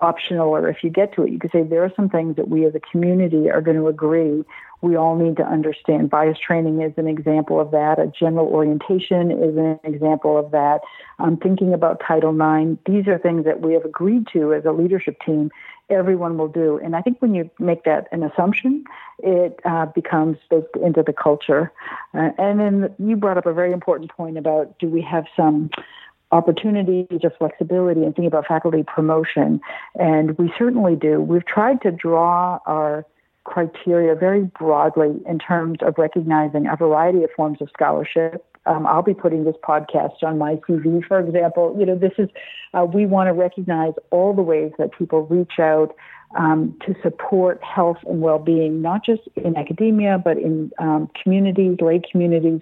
optional 0.00 0.48
or 0.48 0.68
if 0.68 0.84
you 0.84 0.90
get 0.90 1.14
to 1.14 1.22
it, 1.22 1.32
you 1.32 1.38
could 1.38 1.52
say 1.52 1.62
there 1.62 1.84
are 1.84 1.92
some 1.96 2.08
things 2.08 2.36
that 2.36 2.48
we 2.48 2.66
as 2.66 2.74
a 2.74 2.80
community 2.80 3.50
are 3.50 3.60
going 3.60 3.76
to 3.76 3.88
agree 3.88 4.44
we 4.82 4.96
all 4.96 5.16
need 5.16 5.36
to 5.36 5.42
understand. 5.42 6.10
Bias 6.10 6.38
training 6.38 6.82
is 6.82 6.92
an 6.96 7.08
example 7.08 7.60
of 7.60 7.70
that. 7.70 7.98
A 7.98 8.06
general 8.06 8.46
orientation 8.46 9.30
is 9.30 9.56
an 9.56 9.80
example 9.84 10.38
of 10.38 10.50
that. 10.50 10.80
Um, 11.18 11.36
thinking 11.36 11.72
about 11.72 12.00
Title 12.06 12.30
IX, 12.30 12.78
these 12.86 13.08
are 13.08 13.18
things 13.18 13.44
that 13.46 13.60
we 13.62 13.72
have 13.72 13.84
agreed 13.84 14.26
to 14.32 14.52
as 14.52 14.64
a 14.64 14.72
leadership 14.72 15.16
team. 15.24 15.50
Everyone 15.88 16.36
will 16.36 16.48
do. 16.48 16.78
And 16.82 16.94
I 16.94 17.00
think 17.00 17.22
when 17.22 17.34
you 17.34 17.48
make 17.58 17.84
that 17.84 18.08
an 18.12 18.22
assumption, 18.22 18.84
it 19.20 19.60
uh, 19.64 19.86
becomes 19.86 20.36
baked 20.50 20.76
into 20.76 21.02
the 21.02 21.12
culture. 21.12 21.72
Uh, 22.12 22.30
and 22.38 22.60
then 22.60 22.94
you 22.98 23.16
brought 23.16 23.38
up 23.38 23.46
a 23.46 23.54
very 23.54 23.72
important 23.72 24.10
point 24.10 24.36
about 24.36 24.78
do 24.78 24.88
we 24.88 25.00
have 25.02 25.24
some 25.36 25.70
opportunities 26.32 27.06
or 27.22 27.30
flexibility 27.38 28.02
and 28.02 28.14
thinking 28.14 28.26
about 28.26 28.46
faculty 28.46 28.82
promotion. 28.82 29.60
And 29.98 30.36
we 30.38 30.52
certainly 30.58 30.96
do. 30.96 31.20
We've 31.20 31.46
tried 31.46 31.82
to 31.82 31.90
draw 31.90 32.58
our 32.66 33.04
criteria 33.44 34.14
very 34.14 34.42
broadly 34.42 35.20
in 35.26 35.38
terms 35.38 35.78
of 35.82 35.94
recognizing 35.98 36.66
a 36.66 36.76
variety 36.76 37.22
of 37.22 37.30
forms 37.36 37.58
of 37.60 37.68
scholarship. 37.72 38.44
Um, 38.66 38.86
I'll 38.86 39.02
be 39.02 39.14
putting 39.14 39.44
this 39.44 39.56
podcast 39.62 40.22
on 40.22 40.38
my 40.38 40.56
CV, 40.56 41.04
for 41.06 41.18
example. 41.18 41.74
You 41.78 41.86
know, 41.86 41.96
this 41.96 42.12
is, 42.18 42.28
uh, 42.74 42.84
we 42.84 43.06
want 43.06 43.28
to 43.28 43.32
recognize 43.32 43.92
all 44.10 44.34
the 44.34 44.42
ways 44.42 44.72
that 44.78 44.92
people 44.92 45.22
reach 45.22 45.58
out 45.58 45.94
um, 46.36 46.76
to 46.84 46.94
support 47.02 47.62
health 47.62 47.98
and 48.06 48.20
well-being, 48.20 48.82
not 48.82 49.04
just 49.04 49.22
in 49.36 49.56
academia, 49.56 50.20
but 50.22 50.36
in 50.36 50.70
um, 50.78 51.08
communities, 51.22 51.78
lay 51.80 52.00
communities. 52.10 52.60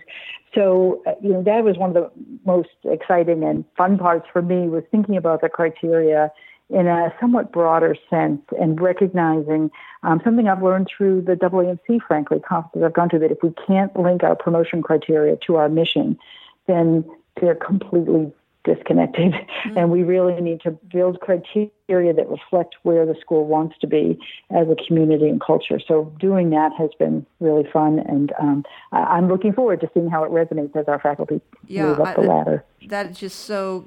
So, 0.54 1.02
uh, 1.06 1.14
you 1.22 1.30
know, 1.30 1.42
that 1.42 1.64
was 1.64 1.76
one 1.78 1.94
of 1.94 1.94
the 1.94 2.10
most 2.44 2.68
exciting 2.84 3.42
and 3.42 3.64
fun 3.76 3.98
parts 3.98 4.26
for 4.32 4.42
me 4.42 4.68
was 4.68 4.84
thinking 4.90 5.16
about 5.16 5.40
the 5.40 5.48
criteria 5.48 6.30
in 6.74 6.88
a 6.88 7.14
somewhat 7.20 7.52
broader 7.52 7.96
sense 8.10 8.42
and 8.60 8.80
recognizing 8.80 9.70
um, 10.02 10.20
something 10.24 10.48
I've 10.48 10.62
learned 10.62 10.88
through 10.94 11.22
the 11.22 11.34
AAMC, 11.34 12.00
frankly, 12.06 12.40
conferences 12.40 12.82
I've 12.84 12.92
gone 12.92 13.08
to, 13.10 13.18
that 13.20 13.30
if 13.30 13.38
we 13.42 13.54
can't 13.66 13.96
link 13.96 14.24
our 14.24 14.34
promotion 14.34 14.82
criteria 14.82 15.36
to 15.46 15.56
our 15.56 15.68
mission, 15.68 16.18
then 16.66 17.04
they're 17.40 17.54
completely 17.54 18.32
disconnected. 18.64 19.32
Mm-hmm. 19.32 19.78
And 19.78 19.90
we 19.90 20.02
really 20.02 20.40
need 20.40 20.60
to 20.62 20.72
build 20.72 21.20
criteria 21.20 22.12
that 22.12 22.28
reflect 22.28 22.74
where 22.82 23.06
the 23.06 23.14
school 23.20 23.46
wants 23.46 23.78
to 23.78 23.86
be 23.86 24.18
as 24.50 24.66
a 24.68 24.76
community 24.86 25.28
and 25.28 25.40
culture. 25.40 25.78
So 25.86 26.12
doing 26.18 26.50
that 26.50 26.72
has 26.76 26.90
been 26.98 27.24
really 27.40 27.68
fun. 27.72 28.00
And 28.00 28.32
um, 28.40 28.64
I- 28.92 29.16
am 29.16 29.28
looking 29.28 29.52
forward 29.52 29.80
to 29.82 29.90
seeing 29.94 30.10
how 30.10 30.24
it 30.24 30.30
resonates 30.30 30.74
as 30.76 30.86
our 30.88 30.98
faculty 30.98 31.40
yeah, 31.66 31.84
move 31.84 32.00
up 32.00 32.08
I, 32.08 32.14
the 32.14 32.28
ladder. 32.28 32.64
That's 32.86 33.20
just 33.20 33.40
so 33.40 33.86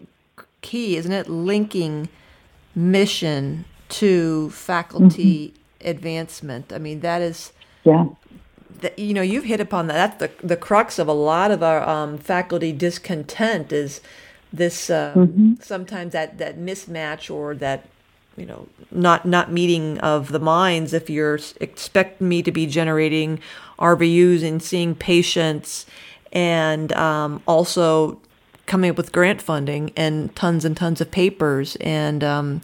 key, 0.62 0.96
isn't 0.96 1.12
it? 1.12 1.30
Linking 1.30 2.10
mission 2.78 3.66
to 3.90 4.50
faculty 4.52 5.50
mm-hmm. 5.50 5.90
advancement. 5.90 6.72
I 6.72 6.78
mean, 6.78 7.02
that 7.02 7.22
is. 7.22 7.52
Yeah 7.84 8.06
you 8.96 9.14
know 9.14 9.22
you've 9.22 9.46
hit 9.46 9.60
upon 9.60 9.88
that 9.88 10.20
that's 10.20 10.40
the 10.40 10.48
the 10.48 10.56
crux 10.56 11.00
of 11.00 11.08
a 11.08 11.14
lot 11.14 11.52
of 11.52 11.64
our 11.64 11.88
um, 11.88 12.18
faculty 12.18 12.72
discontent 12.72 13.72
is 13.72 14.02
this 14.54 14.90
uh, 14.90 15.14
mm-hmm. 15.16 15.54
sometimes 15.62 16.14
that 16.14 16.38
that 16.38 16.58
mismatch 16.58 17.34
or 17.34 17.56
that 17.56 17.86
you 18.36 18.46
know 18.46 18.68
not 18.92 19.26
not 19.26 19.52
meeting 19.52 20.00
of 20.00 20.32
the 20.32 20.40
minds 20.40 20.94
if 20.94 21.10
you're 21.10 21.40
expect 21.60 22.22
me 22.22 22.42
to 22.42 22.52
be 22.52 22.66
generating 22.66 23.40
RVUs 23.80 24.44
and 24.44 24.62
seeing 24.62 24.96
patients 24.96 25.86
and 26.32 26.94
um, 26.94 27.42
also 27.48 28.20
coming 28.68 28.92
up 28.92 28.98
with 28.98 29.12
grant 29.12 29.42
funding 29.42 29.92
and 29.98 30.36
tons 30.36 30.64
and 30.64 30.78
tons 30.78 31.02
of 31.02 31.10
papers. 31.10 31.76
And 31.78 32.24
um, 32.24 32.62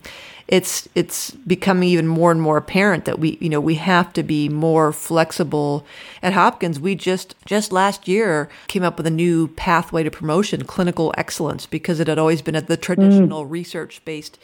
it's 0.48 0.88
it's 0.94 1.32
becoming 1.32 1.90
even 1.90 2.08
more 2.08 2.30
and 2.30 2.42
more 2.42 2.58
apparent 2.58 3.06
that 3.06 3.18
we 3.18 3.38
you 3.40 3.50
know 3.50 3.62
we 3.62 3.76
have 3.76 4.14
to 4.14 4.22
be 4.22 4.50
more 4.50 4.92
flexible 4.92 5.86
at 6.22 6.34
Hopkins. 6.34 6.80
We 6.80 6.96
just 6.96 7.36
just 7.46 7.72
last 7.72 8.08
year 8.08 8.50
came 8.68 8.84
up 8.84 8.98
with 8.98 9.08
a 9.08 9.12
new 9.12 9.48
pathway 9.48 10.04
to 10.04 10.12
promotion 10.12 10.66
clinical 10.66 11.14
excellence 11.18 11.66
because 11.66 12.00
it 12.00 12.08
had 12.08 12.20
always 12.20 12.42
been 12.42 12.56
at 12.56 12.68
the 12.68 12.78
traditional 12.78 13.46
mm. 13.46 13.50
research 13.50 14.04
based 14.06 14.38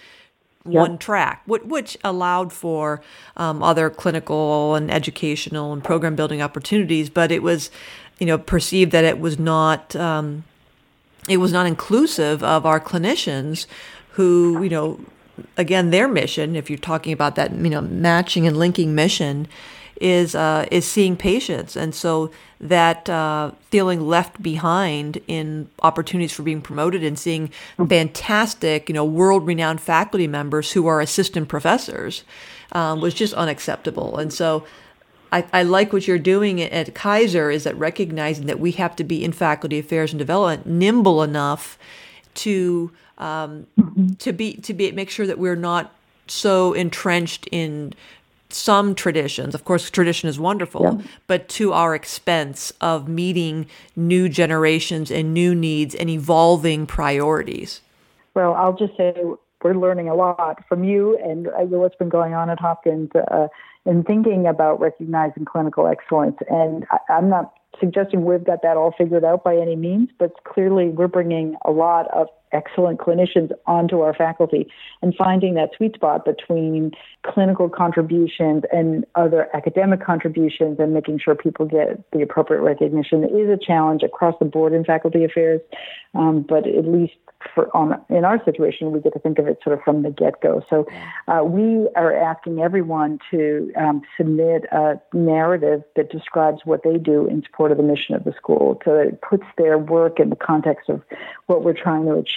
one 0.63 0.97
track, 0.97 1.41
which 1.45 1.97
allowed 2.03 2.51
for 2.51 3.01
um, 3.37 3.63
other 3.63 3.89
clinical 3.89 4.75
and 4.75 4.91
educational 4.91 5.73
and 5.73 5.83
program 5.83 6.15
building 6.15 6.41
opportunities, 6.41 7.09
but 7.09 7.31
it 7.31 7.41
was, 7.41 7.71
you 8.19 8.27
know, 8.27 8.37
perceived 8.37 8.91
that 8.91 9.03
it 9.03 9.19
was 9.19 9.39
not 9.39 9.95
um, 9.95 10.43
it 11.29 11.37
was 11.37 11.51
not 11.51 11.65
inclusive 11.65 12.43
of 12.43 12.65
our 12.65 12.79
clinicians 12.79 13.65
who, 14.11 14.61
you 14.63 14.69
know, 14.69 14.99
again, 15.57 15.91
their 15.91 16.07
mission, 16.07 16.55
if 16.55 16.69
you're 16.69 16.79
talking 16.79 17.13
about 17.13 17.35
that, 17.35 17.51
you 17.53 17.69
know, 17.69 17.81
matching 17.81 18.47
and 18.47 18.57
linking 18.57 18.95
mission, 18.95 19.47
is 20.01 20.33
uh, 20.33 20.65
is 20.71 20.85
seeing 20.85 21.17
patients, 21.17 21.75
and 21.75 21.93
so 21.93 22.31
that 22.61 23.09
uh, 23.09 23.51
feeling 23.69 24.07
left 24.07 24.41
behind 24.41 25.21
in 25.27 25.69
opportunities 25.81 26.31
for 26.31 26.43
being 26.43 26.61
promoted 26.61 27.03
and 27.03 27.19
seeing 27.19 27.49
fantastic, 27.77 28.87
you 28.89 28.93
know, 28.93 29.03
world-renowned 29.03 29.81
faculty 29.81 30.27
members 30.27 30.71
who 30.71 30.87
are 30.87 31.01
assistant 31.01 31.49
professors 31.49 32.23
um, 32.71 33.01
was 33.01 33.13
just 33.13 33.33
unacceptable, 33.33 34.17
and 34.17 34.33
so. 34.33 34.65
I, 35.31 35.45
I, 35.53 35.63
like 35.63 35.93
what 35.93 36.07
you're 36.07 36.17
doing 36.17 36.61
at 36.61 36.95
Kaiser 36.95 37.51
is 37.51 37.63
that 37.63 37.77
recognizing 37.77 38.47
that 38.47 38.59
we 38.59 38.71
have 38.73 38.95
to 38.95 39.03
be 39.03 39.23
in 39.23 39.31
faculty 39.31 39.79
affairs 39.79 40.11
and 40.11 40.19
development 40.19 40.65
nimble 40.65 41.21
enough 41.21 41.77
to 42.35 42.91
um, 43.17 43.67
mm-hmm. 43.77 44.13
to 44.13 44.33
be 44.33 44.53
to 44.53 44.73
be 44.73 44.91
make 44.91 45.09
sure 45.09 45.27
that 45.27 45.37
we're 45.37 45.55
not 45.55 45.93
so 46.27 46.73
entrenched 46.73 47.47
in 47.51 47.93
some 48.49 48.95
traditions. 48.95 49.53
Of 49.53 49.63
course, 49.63 49.89
tradition 49.89 50.27
is 50.27 50.39
wonderful, 50.39 50.81
yeah. 50.83 51.07
but 51.27 51.47
to 51.49 51.73
our 51.73 51.93
expense 51.93 52.73
of 52.81 53.07
meeting 53.07 53.67
new 53.95 54.27
generations 54.27 55.11
and 55.11 55.33
new 55.33 55.53
needs 55.53 55.93
and 55.93 56.09
evolving 56.09 56.87
priorities. 56.87 57.81
Well, 58.33 58.53
I'll 58.55 58.75
just 58.75 58.95
say 58.97 59.13
we're 59.63 59.73
learning 59.75 60.07
a 60.07 60.15
lot 60.15 60.63
from 60.67 60.83
you 60.83 61.17
and 61.17 61.47
uh, 61.47 61.65
what's 61.65 61.95
been 61.95 62.09
going 62.09 62.33
on 62.33 62.49
at 62.49 62.59
Hopkins 62.59 63.09
uh, 63.15 63.47
in 63.85 64.03
thinking 64.03 64.47
about 64.47 64.79
recognizing 64.79 65.45
clinical 65.45 65.87
excellence. 65.87 66.37
And 66.49 66.85
I, 66.91 66.97
I'm 67.13 67.29
not 67.29 67.53
suggesting 67.79 68.25
we've 68.25 68.43
got 68.43 68.61
that 68.63 68.77
all 68.77 68.93
figured 68.97 69.23
out 69.23 69.43
by 69.43 69.55
any 69.55 69.75
means, 69.75 70.09
but 70.17 70.31
clearly 70.43 70.89
we're 70.89 71.07
bringing 71.07 71.55
a 71.65 71.71
lot 71.71 72.07
of 72.13 72.27
excellent 72.51 72.99
clinicians 72.99 73.51
onto 73.65 74.01
our 74.01 74.13
faculty 74.13 74.67
and 75.01 75.15
finding 75.15 75.53
that 75.55 75.69
sweet 75.75 75.95
spot 75.95 76.25
between 76.25 76.91
clinical 77.23 77.69
contributions 77.69 78.63
and 78.71 79.05
other 79.15 79.47
academic 79.55 80.03
contributions 80.03 80.79
and 80.79 80.93
making 80.93 81.19
sure 81.19 81.35
people 81.35 81.65
get 81.65 82.03
the 82.11 82.21
appropriate 82.21 82.61
recognition 82.61 83.23
is 83.23 83.49
a 83.49 83.57
challenge 83.57 84.03
across 84.03 84.35
the 84.39 84.45
board 84.45 84.73
in 84.73 84.83
faculty 84.83 85.23
affairs. 85.23 85.61
Um, 86.15 86.41
but 86.41 86.67
at 86.67 86.85
least 86.85 87.13
for 87.53 87.75
on 87.75 87.99
in 88.09 88.25
our 88.25 88.43
situation, 88.43 88.91
we 88.91 88.99
get 88.99 89.13
to 89.13 89.19
think 89.19 89.39
of 89.39 89.47
it 89.47 89.59
sort 89.63 89.77
of 89.77 89.83
from 89.83 90.03
the 90.03 90.09
get 90.09 90.41
go. 90.41 90.61
So 90.69 90.85
uh, 91.27 91.43
we 91.43 91.87
are 91.95 92.13
asking 92.13 92.59
everyone 92.59 93.19
to 93.31 93.71
um, 93.77 94.01
submit 94.17 94.65
a 94.71 94.99
narrative 95.13 95.83
that 95.95 96.11
describes 96.11 96.61
what 96.65 96.83
they 96.83 96.97
do 96.97 97.27
in 97.27 97.43
support 97.43 97.71
of 97.71 97.77
the 97.77 97.83
mission 97.83 98.15
of 98.15 98.23
the 98.23 98.33
school, 98.33 98.81
so 98.83 98.95
that 98.95 99.07
it 99.07 99.21
puts 99.21 99.45
their 99.57 99.77
work 99.77 100.19
in 100.19 100.29
the 100.29 100.35
context 100.35 100.89
of 100.89 101.01
what 101.45 101.63
we're 101.63 101.73
trying 101.73 102.05
to 102.05 102.13
achieve. 102.15 102.35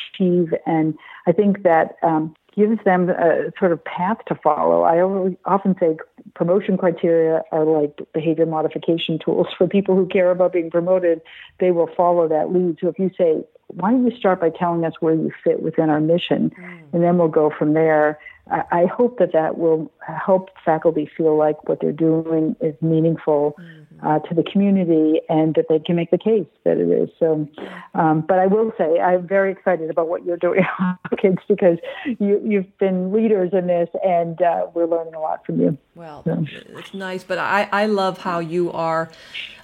And 0.66 0.94
I 1.26 1.32
think 1.32 1.62
that 1.62 1.96
um, 2.02 2.34
gives 2.54 2.82
them 2.84 3.08
a 3.10 3.52
sort 3.58 3.72
of 3.72 3.84
path 3.84 4.18
to 4.26 4.34
follow. 4.34 4.82
I 4.82 5.00
often 5.44 5.74
say 5.80 5.96
promotion 6.34 6.76
criteria 6.76 7.42
are 7.52 7.64
like 7.64 7.98
behavior 8.12 8.46
modification 8.46 9.18
tools 9.18 9.48
for 9.58 9.66
people 9.66 9.96
who 9.96 10.06
care 10.06 10.30
about 10.30 10.52
being 10.52 10.70
promoted. 10.70 11.20
They 11.60 11.70
will 11.70 11.88
follow 11.96 12.28
that 12.28 12.52
lead. 12.52 12.78
So 12.80 12.88
if 12.88 12.98
you 12.98 13.10
say 13.16 13.44
why 13.74 13.90
don't 13.90 14.04
you 14.04 14.16
start 14.16 14.40
by 14.40 14.50
telling 14.50 14.84
us 14.84 14.94
where 15.00 15.14
you 15.14 15.32
fit 15.42 15.62
within 15.62 15.88
our 15.88 16.00
mission, 16.00 16.52
mm. 16.58 16.82
and 16.92 17.02
then 17.02 17.18
we'll 17.18 17.28
go 17.28 17.50
from 17.56 17.74
there. 17.74 18.18
I, 18.50 18.62
I, 18.70 18.86
hope 18.86 19.18
that 19.18 19.32
that 19.32 19.56
will 19.56 19.90
help 20.06 20.50
faculty 20.64 21.10
feel 21.16 21.36
like 21.36 21.68
what 21.68 21.80
they're 21.80 21.92
doing 21.92 22.56
is 22.60 22.74
meaningful 22.82 23.56
mm-hmm. 23.58 23.81
Uh, 24.02 24.18
to 24.20 24.34
the 24.34 24.42
community, 24.42 25.20
and 25.28 25.54
that 25.54 25.66
they 25.68 25.78
can 25.78 25.96
make 25.96 26.10
the 26.10 26.18
case 26.18 26.46
that 26.64 26.78
it 26.78 26.88
is. 26.88 27.08
So, 27.18 27.48
um, 27.94 28.22
but 28.22 28.38
I 28.38 28.46
will 28.46 28.72
say 28.76 28.98
I'm 29.00 29.26
very 29.26 29.52
excited 29.52 29.90
about 29.90 30.08
what 30.08 30.24
you're 30.24 30.36
doing, 30.36 30.64
kids, 31.20 31.38
because 31.48 31.78
you, 32.18 32.40
you've 32.44 32.78
been 32.78 33.12
leaders 33.12 33.50
in 33.52 33.66
this, 33.66 33.88
and 34.04 34.40
uh, 34.42 34.66
we're 34.74 34.86
learning 34.86 35.14
a 35.14 35.20
lot 35.20 35.44
from 35.46 35.60
you. 35.60 35.78
Well, 35.94 36.22
so. 36.24 36.44
it's 36.76 36.94
nice, 36.94 37.22
but 37.24 37.38
I, 37.38 37.68
I 37.72 37.86
love 37.86 38.18
how 38.18 38.38
you 38.38 38.72
are 38.72 39.10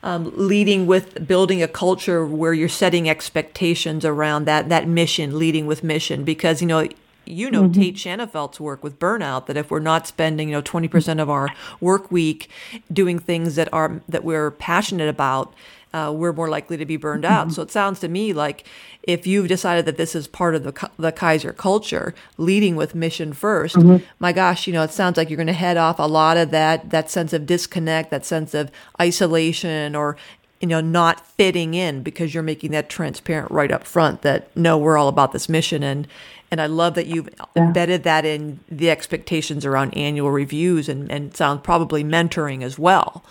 um, 0.02 0.32
leading 0.36 0.86
with 0.86 1.26
building 1.26 1.62
a 1.62 1.68
culture 1.68 2.24
where 2.24 2.52
you're 2.52 2.68
setting 2.68 3.08
expectations 3.08 4.04
around 4.04 4.44
that 4.44 4.68
that 4.68 4.86
mission, 4.86 5.38
leading 5.38 5.66
with 5.66 5.82
mission, 5.82 6.24
because 6.24 6.60
you 6.60 6.68
know 6.68 6.88
you 7.28 7.50
know 7.50 7.64
mm-hmm. 7.64 7.80
Tait 7.80 7.96
Shanafelt's 7.96 8.60
work 8.60 8.82
with 8.82 8.98
burnout 8.98 9.46
that 9.46 9.56
if 9.56 9.70
we're 9.70 9.78
not 9.78 10.06
spending 10.06 10.48
you 10.48 10.54
know 10.54 10.62
20% 10.62 11.20
of 11.20 11.28
our 11.28 11.48
work 11.80 12.10
week 12.10 12.48
doing 12.92 13.18
things 13.18 13.54
that 13.56 13.72
are 13.72 14.00
that 14.08 14.24
we're 14.24 14.50
passionate 14.50 15.08
about 15.08 15.54
uh, 15.92 16.12
we're 16.14 16.32
more 16.32 16.48
likely 16.48 16.76
to 16.76 16.84
be 16.84 16.96
burned 16.96 17.24
out. 17.24 17.46
Mm-hmm. 17.46 17.54
So 17.54 17.62
it 17.62 17.70
sounds 17.70 18.00
to 18.00 18.08
me 18.08 18.32
like 18.32 18.64
if 19.02 19.26
you've 19.26 19.48
decided 19.48 19.86
that 19.86 19.96
this 19.96 20.14
is 20.14 20.28
part 20.28 20.54
of 20.54 20.62
the 20.62 20.90
the 20.98 21.12
Kaiser 21.12 21.52
culture, 21.52 22.14
leading 22.36 22.76
with 22.76 22.94
mission 22.94 23.32
1st 23.32 23.76
mm-hmm. 23.76 24.04
my 24.18 24.32
gosh, 24.32 24.66
you 24.66 24.72
know, 24.72 24.82
it 24.82 24.90
sounds 24.90 25.16
like 25.16 25.30
you're 25.30 25.36
going 25.36 25.46
to 25.46 25.52
head 25.52 25.76
off 25.76 25.98
a 25.98 26.02
lot 26.02 26.36
of 26.36 26.50
that 26.50 26.90
that 26.90 27.10
sense 27.10 27.32
of 27.32 27.46
disconnect, 27.46 28.10
that 28.10 28.26
sense 28.26 28.54
of 28.54 28.70
isolation, 29.00 29.96
or 29.96 30.16
you 30.60 30.68
know, 30.68 30.80
not 30.80 31.26
fitting 31.26 31.74
in 31.74 32.02
because 32.02 32.34
you're 32.34 32.42
making 32.42 32.72
that 32.72 32.90
transparent 32.90 33.50
right 33.50 33.70
up 33.70 33.84
front 33.84 34.22
that 34.22 34.54
no, 34.56 34.76
we're 34.76 34.98
all 34.98 35.08
about 35.08 35.32
this 35.32 35.48
mission 35.48 35.82
and 35.82 36.06
and 36.50 36.60
I 36.60 36.66
love 36.66 36.94
that 36.94 37.06
you've 37.06 37.28
yeah. 37.56 37.64
embedded 37.64 38.02
that 38.04 38.24
in 38.24 38.60
the 38.70 38.90
expectations 38.90 39.66
around 39.66 39.96
annual 39.96 40.30
reviews 40.30 40.88
and 40.88 41.10
and 41.10 41.36
sounds 41.36 41.60
probably 41.62 42.04
mentoring 42.04 42.62
as 42.62 42.78
well. 42.78 43.22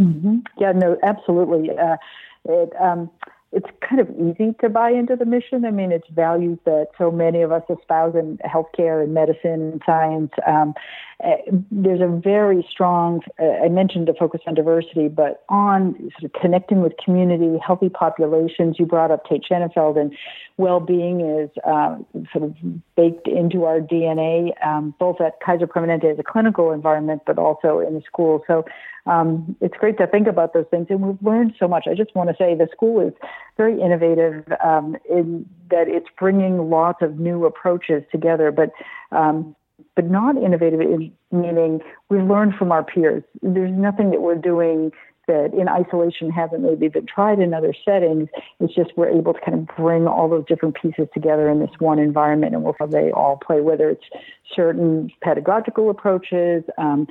Mm-hmm. 0.00 0.38
Yeah, 0.58 0.72
no, 0.72 0.96
absolutely. 1.02 1.70
Uh, 1.76 1.96
it, 2.46 2.72
um, 2.80 3.10
it's 3.52 3.66
kind 3.80 4.00
of 4.00 4.08
easy 4.10 4.54
to 4.60 4.68
buy 4.68 4.90
into 4.90 5.16
the 5.16 5.24
mission. 5.24 5.64
I 5.64 5.72
mean, 5.72 5.90
it's 5.90 6.06
values 6.10 6.58
that 6.66 6.88
so 6.96 7.10
many 7.10 7.42
of 7.42 7.50
us 7.50 7.62
espouse 7.68 8.14
in 8.14 8.38
healthcare 8.38 9.02
and 9.02 9.12
medicine 9.12 9.72
and 9.72 9.82
science. 9.84 10.30
Um, 10.46 10.74
uh, 11.24 11.36
there's 11.70 12.00
a 12.00 12.06
very 12.06 12.66
strong, 12.70 13.22
uh, 13.40 13.64
I 13.64 13.68
mentioned 13.68 14.08
a 14.08 14.14
focus 14.14 14.40
on 14.46 14.54
diversity, 14.54 15.08
but 15.08 15.42
on 15.48 15.94
sort 16.18 16.32
of 16.32 16.40
connecting 16.40 16.80
with 16.80 16.92
community, 17.04 17.58
healthy 17.58 17.88
populations. 17.88 18.76
You 18.78 18.86
brought 18.86 19.10
up 19.10 19.28
Tait 19.28 19.42
Shanafelt, 19.50 20.00
and 20.00 20.14
well-being 20.56 21.20
is 21.20 21.50
uh, 21.66 21.96
sort 22.32 22.44
of 22.44 22.54
baked 22.94 23.26
into 23.26 23.64
our 23.64 23.80
DNA, 23.80 24.52
um, 24.64 24.94
both 25.00 25.20
at 25.20 25.40
Kaiser 25.44 25.66
Permanente 25.66 26.12
as 26.12 26.20
a 26.20 26.22
clinical 26.22 26.70
environment, 26.70 27.22
but 27.26 27.36
also 27.36 27.80
in 27.80 27.94
the 27.94 28.02
school. 28.02 28.44
So 28.46 28.64
um, 29.06 29.56
it's 29.60 29.76
great 29.76 29.98
to 29.98 30.06
think 30.06 30.26
about 30.26 30.52
those 30.52 30.66
things, 30.70 30.86
and 30.90 31.00
we've 31.00 31.22
learned 31.22 31.54
so 31.58 31.66
much. 31.66 31.86
I 31.90 31.94
just 31.94 32.14
want 32.14 32.30
to 32.30 32.36
say 32.36 32.54
the 32.54 32.68
school 32.70 33.00
is 33.00 33.12
very 33.56 33.80
innovative 33.80 34.44
um, 34.62 34.96
in 35.08 35.48
that 35.70 35.88
it's 35.88 36.08
bringing 36.18 36.70
lots 36.70 37.02
of 37.02 37.18
new 37.18 37.44
approaches 37.46 38.02
together, 38.12 38.50
but 38.50 38.70
um, 39.12 39.56
but 39.96 40.10
not 40.10 40.36
innovative 40.36 40.80
in 40.80 41.12
meaning 41.32 41.80
we 42.08 42.18
learn 42.18 42.52
from 42.56 42.70
our 42.72 42.84
peers. 42.84 43.22
There's 43.42 43.72
nothing 43.72 44.10
that 44.10 44.20
we're 44.20 44.34
doing 44.34 44.92
that 45.26 45.52
in 45.54 45.68
isolation 45.68 46.30
haven't 46.30 46.62
maybe 46.62 46.88
been 46.88 47.06
tried 47.06 47.38
in 47.38 47.54
other 47.54 47.74
settings. 47.84 48.28
It's 48.58 48.74
just 48.74 48.90
we're 48.96 49.10
able 49.10 49.34
to 49.34 49.40
kind 49.40 49.58
of 49.58 49.76
bring 49.76 50.06
all 50.06 50.28
those 50.28 50.44
different 50.46 50.76
pieces 50.80 51.08
together 51.14 51.48
in 51.48 51.60
this 51.60 51.70
one 51.78 51.98
environment 51.98 52.54
and 52.54 52.64
how 52.78 52.86
they 52.86 53.10
all 53.12 53.36
play, 53.36 53.60
whether 53.60 53.90
it's 53.90 54.04
certain 54.54 55.10
pedagogical 55.22 55.90
approaches, 55.90 56.64
um, 56.78 57.06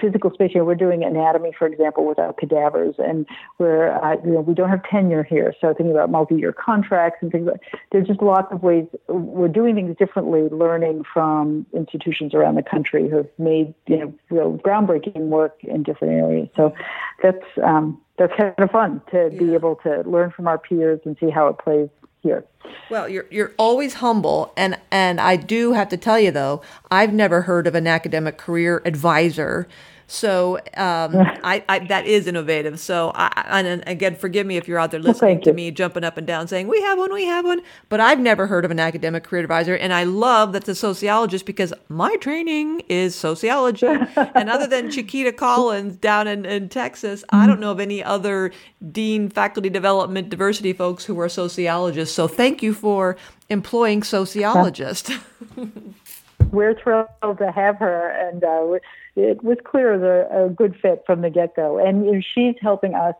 physical 0.00 0.30
space. 0.32 0.50
You 0.54 0.60
know, 0.60 0.64
we're 0.64 0.74
doing 0.74 1.04
anatomy, 1.04 1.52
for 1.58 1.66
example, 1.66 2.06
without 2.06 2.36
cadavers, 2.36 2.94
and 2.98 3.26
we're 3.58 3.90
uh, 3.90 4.16
you 4.24 4.32
know 4.32 4.40
we 4.40 4.54
don't 4.54 4.68
have 4.68 4.82
tenure 4.84 5.22
here. 5.22 5.54
So 5.60 5.68
thinking 5.68 5.92
about 5.92 6.10
multi-year 6.10 6.52
contracts 6.52 7.18
and 7.22 7.30
things. 7.32 7.46
Like, 7.46 7.60
there's 7.92 8.06
just 8.06 8.22
lots 8.22 8.52
of 8.52 8.62
ways 8.62 8.86
we're 9.08 9.48
doing 9.48 9.74
things 9.74 9.96
differently, 9.96 10.48
learning 10.50 11.04
from 11.12 11.66
institutions 11.72 12.34
around 12.34 12.56
the 12.56 12.62
country 12.62 13.08
who 13.08 13.16
have 13.18 13.28
made 13.38 13.74
you 13.86 13.98
know 13.98 14.14
real 14.30 14.58
groundbreaking 14.58 15.28
work 15.28 15.56
in 15.62 15.82
different 15.82 16.14
areas. 16.14 16.48
So 16.56 16.74
that's 17.22 17.43
um, 17.62 18.00
that's 18.18 18.32
kind 18.38 18.54
of 18.58 18.70
fun 18.70 19.00
to 19.10 19.30
yeah. 19.32 19.38
be 19.38 19.54
able 19.54 19.76
to 19.76 20.02
learn 20.06 20.30
from 20.30 20.46
our 20.46 20.58
peers 20.58 21.00
and 21.04 21.16
see 21.18 21.30
how 21.30 21.48
it 21.48 21.58
plays 21.58 21.88
here. 22.22 22.44
Well, 22.90 23.08
you're 23.08 23.26
you're 23.30 23.52
always 23.58 23.94
humble, 23.94 24.52
and 24.56 24.78
and 24.90 25.20
I 25.20 25.36
do 25.36 25.72
have 25.72 25.88
to 25.90 25.96
tell 25.96 26.18
you 26.18 26.30
though, 26.30 26.62
I've 26.90 27.12
never 27.12 27.42
heard 27.42 27.66
of 27.66 27.74
an 27.74 27.86
academic 27.86 28.38
career 28.38 28.82
advisor 28.84 29.68
so 30.06 30.56
um, 30.76 31.16
I, 31.16 31.64
I, 31.68 31.78
that 31.86 32.06
is 32.06 32.26
innovative. 32.26 32.78
So 32.80 33.12
I, 33.14 33.60
and 33.60 33.82
again, 33.86 34.16
forgive 34.16 34.46
me 34.46 34.56
if 34.56 34.68
you're 34.68 34.78
out 34.78 34.90
there 34.90 35.00
listening 35.00 35.40
to 35.42 35.52
me 35.52 35.70
jumping 35.70 36.04
up 36.04 36.16
and 36.16 36.26
down 36.26 36.48
saying 36.48 36.68
we 36.68 36.80
have 36.82 36.98
one, 36.98 37.12
we 37.12 37.24
have 37.24 37.44
one. 37.44 37.62
But 37.88 38.00
I've 38.00 38.20
never 38.20 38.46
heard 38.46 38.64
of 38.64 38.70
an 38.70 38.80
academic 38.80 39.24
career 39.24 39.42
advisor, 39.42 39.76
and 39.76 39.92
I 39.92 40.04
love 40.04 40.52
that's 40.52 40.68
a 40.68 40.74
sociologist 40.74 41.46
because 41.46 41.72
my 41.88 42.16
training 42.16 42.80
is 42.88 43.14
sociology. 43.14 43.86
and 44.16 44.50
other 44.50 44.66
than 44.66 44.90
Chiquita 44.90 45.32
Collins 45.32 45.96
down 45.96 46.26
in, 46.26 46.44
in 46.44 46.68
Texas, 46.68 47.22
mm-hmm. 47.22 47.36
I 47.36 47.46
don't 47.46 47.60
know 47.60 47.72
of 47.72 47.80
any 47.80 48.02
other 48.02 48.52
dean, 48.90 49.28
faculty 49.28 49.70
development, 49.70 50.28
diversity 50.28 50.72
folks 50.72 51.04
who 51.04 51.18
are 51.20 51.28
sociologists. 51.28 52.14
So 52.14 52.28
thank 52.28 52.62
you 52.62 52.74
for 52.74 53.16
employing 53.48 54.02
sociologists. 54.02 55.10
We're 56.52 56.74
thrilled 56.74 57.08
to 57.22 57.52
have 57.52 57.76
her, 57.78 58.10
and 58.10 58.44
uh, 58.44 58.78
it 59.16 59.42
was 59.42 59.58
clear 59.64 59.94
as 59.94 60.02
a, 60.02 60.48
good 60.54 60.76
fit 60.80 61.02
from 61.06 61.22
the 61.22 61.30
get 61.30 61.56
go. 61.56 61.78
And 61.78 62.04
you 62.04 62.12
know, 62.12 62.20
she's 62.20 62.54
helping 62.60 62.94
us 62.94 63.14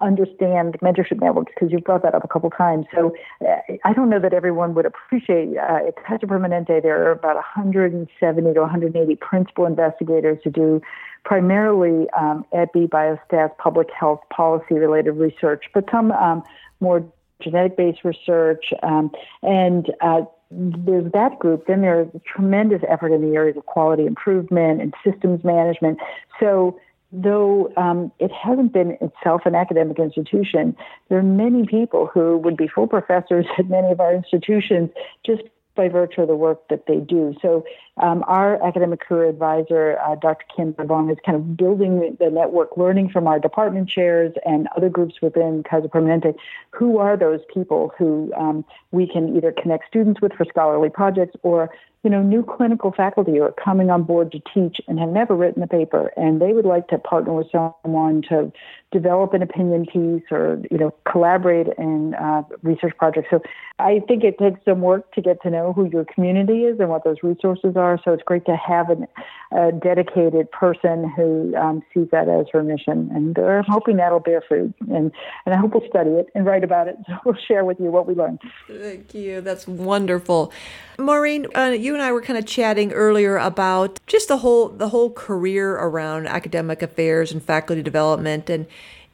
understand 0.00 0.76
mentorship 0.82 1.20
networks 1.20 1.52
because 1.54 1.70
you've 1.70 1.84
brought 1.84 2.02
that 2.02 2.14
up 2.14 2.24
a 2.24 2.28
couple 2.28 2.50
times. 2.50 2.86
So 2.94 3.14
uh, 3.46 3.56
I 3.84 3.92
don't 3.92 4.08
know 4.08 4.18
that 4.18 4.32
everyone 4.32 4.74
would 4.74 4.86
appreciate 4.86 5.56
uh, 5.56 5.88
at 5.88 5.96
Kaiser 6.04 6.26
Permanente 6.26 6.82
there 6.82 7.06
are 7.06 7.12
about 7.12 7.36
170 7.36 8.54
to 8.54 8.60
180 8.60 9.16
principal 9.16 9.66
investigators 9.66 10.38
who 10.42 10.50
do 10.50 10.82
primarily 11.24 12.08
um, 12.18 12.44
EPI, 12.52 12.86
biostats, 12.86 13.56
public 13.58 13.88
health 13.98 14.20
policy 14.30 14.74
related 14.74 15.12
research, 15.12 15.64
but 15.74 15.84
some 15.90 16.12
um, 16.12 16.42
more 16.80 17.04
genetic 17.40 17.76
based 17.76 18.04
research 18.04 18.72
um, 18.82 19.10
and 19.42 19.92
uh, 20.00 20.22
there's 20.50 21.10
that 21.12 21.38
group. 21.38 21.66
Then 21.66 21.82
there's 21.82 22.08
tremendous 22.26 22.82
effort 22.88 23.12
in 23.12 23.22
the 23.22 23.36
areas 23.36 23.56
of 23.56 23.66
quality 23.66 24.06
improvement 24.06 24.80
and 24.80 24.94
systems 25.04 25.44
management. 25.44 25.98
So 26.38 26.78
though 27.12 27.72
um, 27.76 28.12
it 28.18 28.30
hasn't 28.32 28.72
been 28.72 28.96
itself 29.00 29.42
an 29.44 29.54
academic 29.54 29.98
institution, 29.98 30.76
there 31.08 31.18
are 31.18 31.22
many 31.22 31.66
people 31.66 32.10
who 32.12 32.36
would 32.38 32.56
be 32.56 32.68
full 32.68 32.86
professors 32.86 33.46
at 33.58 33.68
many 33.68 33.90
of 33.90 34.00
our 34.00 34.14
institutions 34.14 34.90
just 35.24 35.42
by 35.76 35.88
virtue 35.88 36.22
of 36.22 36.28
the 36.28 36.36
work 36.36 36.66
that 36.68 36.86
they 36.86 36.98
do. 36.98 37.34
So 37.40 37.64
um, 38.00 38.24
our 38.26 38.62
academic 38.66 39.00
career 39.00 39.28
advisor, 39.28 39.98
uh, 39.98 40.14
Dr. 40.16 40.44
Kim 40.54 40.72
Bong, 40.72 41.10
is 41.10 41.18
kind 41.24 41.36
of 41.36 41.56
building 41.56 42.16
the 42.18 42.30
network, 42.30 42.76
learning 42.76 43.10
from 43.10 43.26
our 43.26 43.38
department 43.38 43.88
chairs 43.88 44.32
and 44.46 44.68
other 44.76 44.88
groups 44.88 45.16
within 45.20 45.62
Kaiser 45.62 45.88
Permanente. 45.88 46.34
Who 46.70 46.98
are 46.98 47.16
those 47.16 47.40
people 47.52 47.92
who 47.98 48.32
um, 48.36 48.64
we 48.90 49.06
can 49.06 49.36
either 49.36 49.52
connect 49.52 49.86
students 49.86 50.20
with 50.20 50.32
for 50.32 50.44
scholarly 50.46 50.88
projects 50.88 51.36
or 51.42 51.70
you 52.02 52.08
know, 52.08 52.22
new 52.22 52.42
clinical 52.42 52.92
faculty 52.92 53.32
who 53.32 53.42
are 53.42 53.52
coming 53.52 53.90
on 53.90 54.04
board 54.04 54.32
to 54.32 54.40
teach 54.54 54.80
and 54.88 54.98
have 54.98 55.10
never 55.10 55.36
written 55.36 55.62
a 55.62 55.66
paper, 55.66 56.10
and 56.16 56.40
they 56.40 56.52
would 56.54 56.64
like 56.64 56.88
to 56.88 56.98
partner 56.98 57.34
with 57.34 57.48
someone 57.52 58.22
to 58.22 58.50
develop 58.90 59.34
an 59.34 59.42
opinion 59.42 59.84
piece 59.84 60.22
or, 60.30 60.62
you 60.70 60.78
know, 60.78 60.94
collaborate 61.10 61.68
in 61.76 62.14
uh, 62.14 62.42
research 62.62 62.96
projects. 62.96 63.28
So 63.30 63.42
I 63.78 64.00
think 64.08 64.24
it 64.24 64.38
takes 64.38 64.60
some 64.64 64.80
work 64.80 65.12
to 65.12 65.20
get 65.20 65.42
to 65.42 65.50
know 65.50 65.74
who 65.74 65.90
your 65.90 66.06
community 66.06 66.64
is 66.64 66.80
and 66.80 66.88
what 66.88 67.04
those 67.04 67.18
resources 67.22 67.76
are. 67.76 67.89
So 68.04 68.12
it's 68.12 68.22
great 68.22 68.44
to 68.46 68.56
have 68.56 68.90
an, 68.90 69.06
a 69.52 69.72
dedicated 69.72 70.50
person 70.50 71.10
who 71.16 71.54
um, 71.56 71.82
sees 71.92 72.08
that 72.12 72.28
as 72.28 72.46
her 72.52 72.62
mission. 72.62 73.10
And 73.14 73.36
I'm 73.38 73.64
hoping 73.68 73.96
that'll 73.96 74.20
bear 74.20 74.42
fruit. 74.46 74.74
And, 74.80 75.12
and 75.46 75.54
I 75.54 75.56
hope 75.56 75.74
we'll 75.74 75.88
study 75.88 76.10
it 76.10 76.28
and 76.34 76.46
write 76.46 76.64
about 76.64 76.88
it. 76.88 76.96
So 77.10 77.16
we'll 77.24 77.34
share 77.48 77.64
with 77.64 77.80
you 77.80 77.90
what 77.90 78.06
we 78.06 78.14
learned. 78.14 78.40
Thank 78.68 79.14
you. 79.14 79.40
That's 79.40 79.66
wonderful. 79.66 80.52
Maureen, 80.96 81.46
uh, 81.56 81.74
you 81.76 81.92
and 81.94 82.02
I 82.02 82.12
were 82.12 82.22
kind 82.22 82.38
of 82.38 82.46
chatting 82.46 82.92
earlier 82.92 83.36
about 83.36 83.98
just 84.06 84.28
the 84.28 84.38
whole 84.38 84.68
the 84.68 84.90
whole 84.90 85.10
career 85.10 85.72
around 85.72 86.28
academic 86.28 86.82
affairs 86.82 87.32
and 87.32 87.42
faculty 87.42 87.82
development, 87.82 88.48
and 88.48 88.66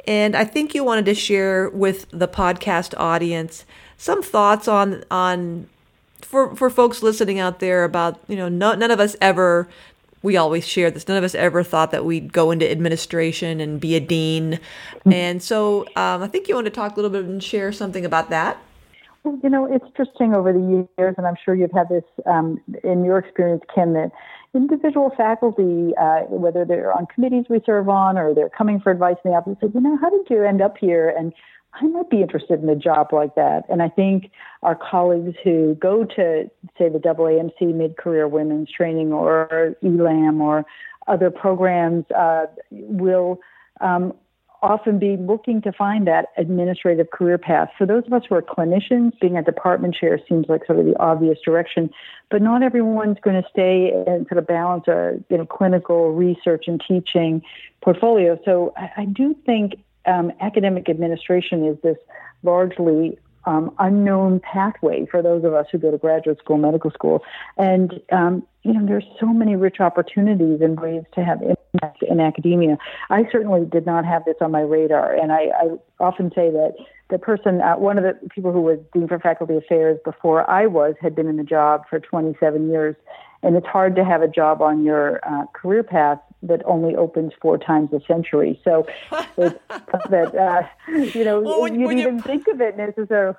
and 0.07 0.37
I 0.37 0.45
think 0.45 0.75
you 0.75 0.85
wanted 0.85 1.07
to 1.07 1.15
share 1.15 1.71
with 1.71 2.07
the 2.11 2.29
podcast 2.29 2.95
audience 2.99 3.65
some 3.97 4.23
thoughts 4.23 4.69
on 4.69 5.05
on 5.11 5.69
for 6.23 6.55
for 6.57 6.71
folks 6.71 7.03
listening 7.03 7.39
out 7.39 7.61
there 7.61 7.85
about 7.85 8.21
you 8.29 8.37
know 8.37 8.49
no, 8.49 8.75
none 8.75 8.91
of 8.91 9.01
us 9.01 9.17
ever 9.21 9.69
we 10.23 10.37
always 10.37 10.67
share 10.67 10.91
this. 10.91 11.07
None 11.07 11.17
of 11.17 11.23
us 11.23 11.37
ever 11.37 11.63
thought 11.63 11.93
that 11.93 12.05
we'd 12.05 12.33
go 12.33 12.51
into 12.51 12.69
administration 12.69 13.61
and 13.61 13.81
be 13.81 13.95
a 13.95 14.01
dean. 14.01 14.53
Mm-hmm. 14.53 15.13
And 15.13 15.43
so 15.43 15.83
um, 15.95 16.23
I 16.23 16.27
think 16.27 16.49
you 16.49 16.57
want 16.57 16.65
to 16.65 16.71
talk 16.71 16.93
a 16.93 16.97
little 16.97 17.11
bit 17.11 17.25
and 17.25 17.43
share 17.43 17.71
something 17.71 18.05
about 18.05 18.29
that. 18.31 18.59
Well, 19.23 19.39
you 19.43 19.51
know, 19.51 19.73
it's 19.73 19.85
interesting 19.87 20.35
over 20.35 20.53
the 20.53 20.87
years, 20.99 21.15
and 21.17 21.27
I'm 21.27 21.37
sure 21.45 21.55
you've 21.55 21.73
had 21.73 21.89
this 21.89 22.05
um, 22.27 22.61
in 22.83 23.05
your 23.05 23.19
experience, 23.19 23.63
Kim, 23.73 23.93
that 23.93 24.11
individual 24.55 25.13
faculty, 25.17 25.93
uh, 25.97 26.21
whether 26.29 26.65
they're 26.65 26.93
on 26.93 27.07
committees 27.07 27.45
we 27.51 27.61
serve 27.65 27.89
on 27.89 28.19
or 28.19 28.35
they're 28.35 28.49
coming 28.49 28.81
for 28.81 28.91
advice 28.91 29.17
in 29.25 29.31
the 29.31 29.37
office, 29.37 29.57
say, 29.61 29.69
you 29.73 29.81
know, 29.81 29.97
how 30.01 30.11
did 30.11 30.27
you 30.31 30.43
end 30.43 30.63
up 30.63 30.77
here? 30.79 31.09
And 31.17 31.33
I 31.81 31.87
might 31.89 32.11
be 32.11 32.23
interested 32.23 32.63
in 32.63 32.69
a 32.69 32.77
job 32.77 33.13
like 33.13 33.35
that. 33.35 33.65
And 33.69 33.83
I 33.83 33.89
think 33.89 34.31
our 34.63 34.75
colleagues 34.75 35.37
who 35.45 35.77
go 35.81 36.05
to, 36.05 36.51
say, 36.79 36.89
the 36.89 36.99
AAMC 36.99 37.75
Mid-Career 37.75 38.29
Women's 38.29 38.71
Training 38.71 39.13
or 39.13 39.77
ELAM 39.83 40.41
or 40.41 40.65
other 41.07 41.31
programs 41.31 42.05
uh, 42.11 42.47
will 42.71 43.41
um, 43.81 44.15
often 44.63 44.99
be 44.99 45.17
looking 45.17 45.61
to 45.63 45.73
find 45.73 46.07
that 46.07 46.27
administrative 46.37 47.11
career 47.11 47.39
path. 47.39 47.69
For 47.77 47.87
those 47.87 48.05
of 48.07 48.13
us 48.13 48.23
who 48.29 48.35
are 48.35 48.43
clinicians, 48.43 49.13
being 49.21 49.37
a 49.37 49.43
department 49.43 49.95
chair 49.95 50.19
seems 50.29 50.47
like 50.49 50.67
sort 50.67 50.79
of 50.79 50.87
the 50.87 50.99
obvious 50.99 51.39
direction, 51.45 51.91
but 52.31 52.43
not 52.43 52.63
everyone's 52.63 53.19
going 53.23 53.41
to 53.41 53.49
stay 53.49 53.93
and 54.07 54.27
sort 54.27 54.39
of 54.39 54.47
balance 54.47 54.89
a 54.89 55.19
you 55.29 55.39
know 55.39 55.47
clinical 55.47 56.13
research 56.13 56.65
and 56.67 56.83
teaching 56.87 57.43
portfolio. 57.83 58.39
So 58.45 58.73
I, 58.77 59.03
I 59.03 59.05
do 59.05 59.37
think 59.45 59.75
um, 60.07 60.33
academic 60.41 60.89
administration 60.89 61.65
is 61.65 61.77
this 61.83 61.97
largely 62.43 63.19
um, 63.47 63.73
unknown 63.79 64.41
pathway 64.41 65.07
for 65.07 65.23
those 65.23 65.45
of 65.45 65.55
us 65.55 65.67
who 65.71 65.79
go 65.79 65.91
to 65.91 65.99
graduate 65.99 66.39
school, 66.39 66.59
medical 66.59 66.91
school. 66.91 67.23
And, 67.57 68.01
um, 68.11 68.43
you 68.65 68.73
know, 68.73 68.85
there's 68.85 69.07
so 69.21 69.27
many 69.27 69.55
rich 69.55 69.81
opportunities 69.81 70.61
and 70.61 70.79
ways 70.79 71.05
to 71.15 71.25
have 71.25 71.41
impact 71.43 72.03
in 72.03 72.21
academia. 72.21 72.77
I 73.09 73.29
certainly 73.31 73.65
did 73.65 73.87
not 73.87 74.05
have 74.05 74.25
this 74.25 74.37
on 74.41 74.51
my 74.51 74.63
radar. 74.63 75.15
And 75.15 75.33
I, 75.33 75.51
I 75.57 75.69
often 76.01 76.31
say 76.35 76.51
that 76.51 76.75
the 77.09 77.19
person, 77.19 77.61
uh, 77.61 77.77
one 77.77 77.99
of 77.99 78.05
the 78.05 78.19
people 78.31 78.53
who 78.53 78.63
was 78.63 78.81
Dean 78.93 79.07
for 79.07 79.21
Faculty 79.21 79.57
Affairs 79.57 80.01
before 80.05 80.49
I 80.51 80.67
was, 80.67 80.95
had 81.01 81.15
been 81.15 81.29
in 81.29 81.37
the 81.37 81.45
job 81.45 81.85
for 81.89 82.01
27 82.01 82.69
years. 82.69 82.97
And 83.45 83.55
it's 83.55 83.67
hard 83.67 83.95
to 83.95 84.05
have 84.05 84.23
a 84.23 84.29
job 84.29 84.61
on 84.61 84.83
your 84.83 85.21
uh, 85.23 85.47
career 85.53 85.85
path 85.85 86.19
that 86.47 86.63
only 86.65 86.95
opens 86.97 87.33
four 87.41 87.59
times 87.59 87.93
a 87.93 88.01
century. 88.07 88.61
So 88.65 88.87
that 89.37 90.35
uh, 90.35 90.63
you 90.89 91.25
know 91.25 91.41
well, 91.41 91.63
when, 91.63 91.79
you 91.79 91.89
didn't 91.89 92.01
even 92.01 92.23
think 92.23 92.49
of 92.49 92.61
it 92.61 92.77
necessarily. 92.77 93.37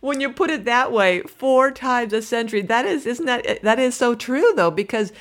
When 0.00 0.20
you 0.20 0.32
put 0.32 0.50
it 0.50 0.64
that 0.64 0.92
way, 0.92 1.22
four 1.22 1.72
times 1.72 2.12
a 2.12 2.22
century, 2.22 2.62
that 2.62 2.84
is, 2.84 3.04
isn't 3.04 3.26
that, 3.26 3.62
that 3.62 3.80
is 3.80 3.96
so 3.96 4.14
true 4.14 4.52
though, 4.54 4.70
because 4.70 5.12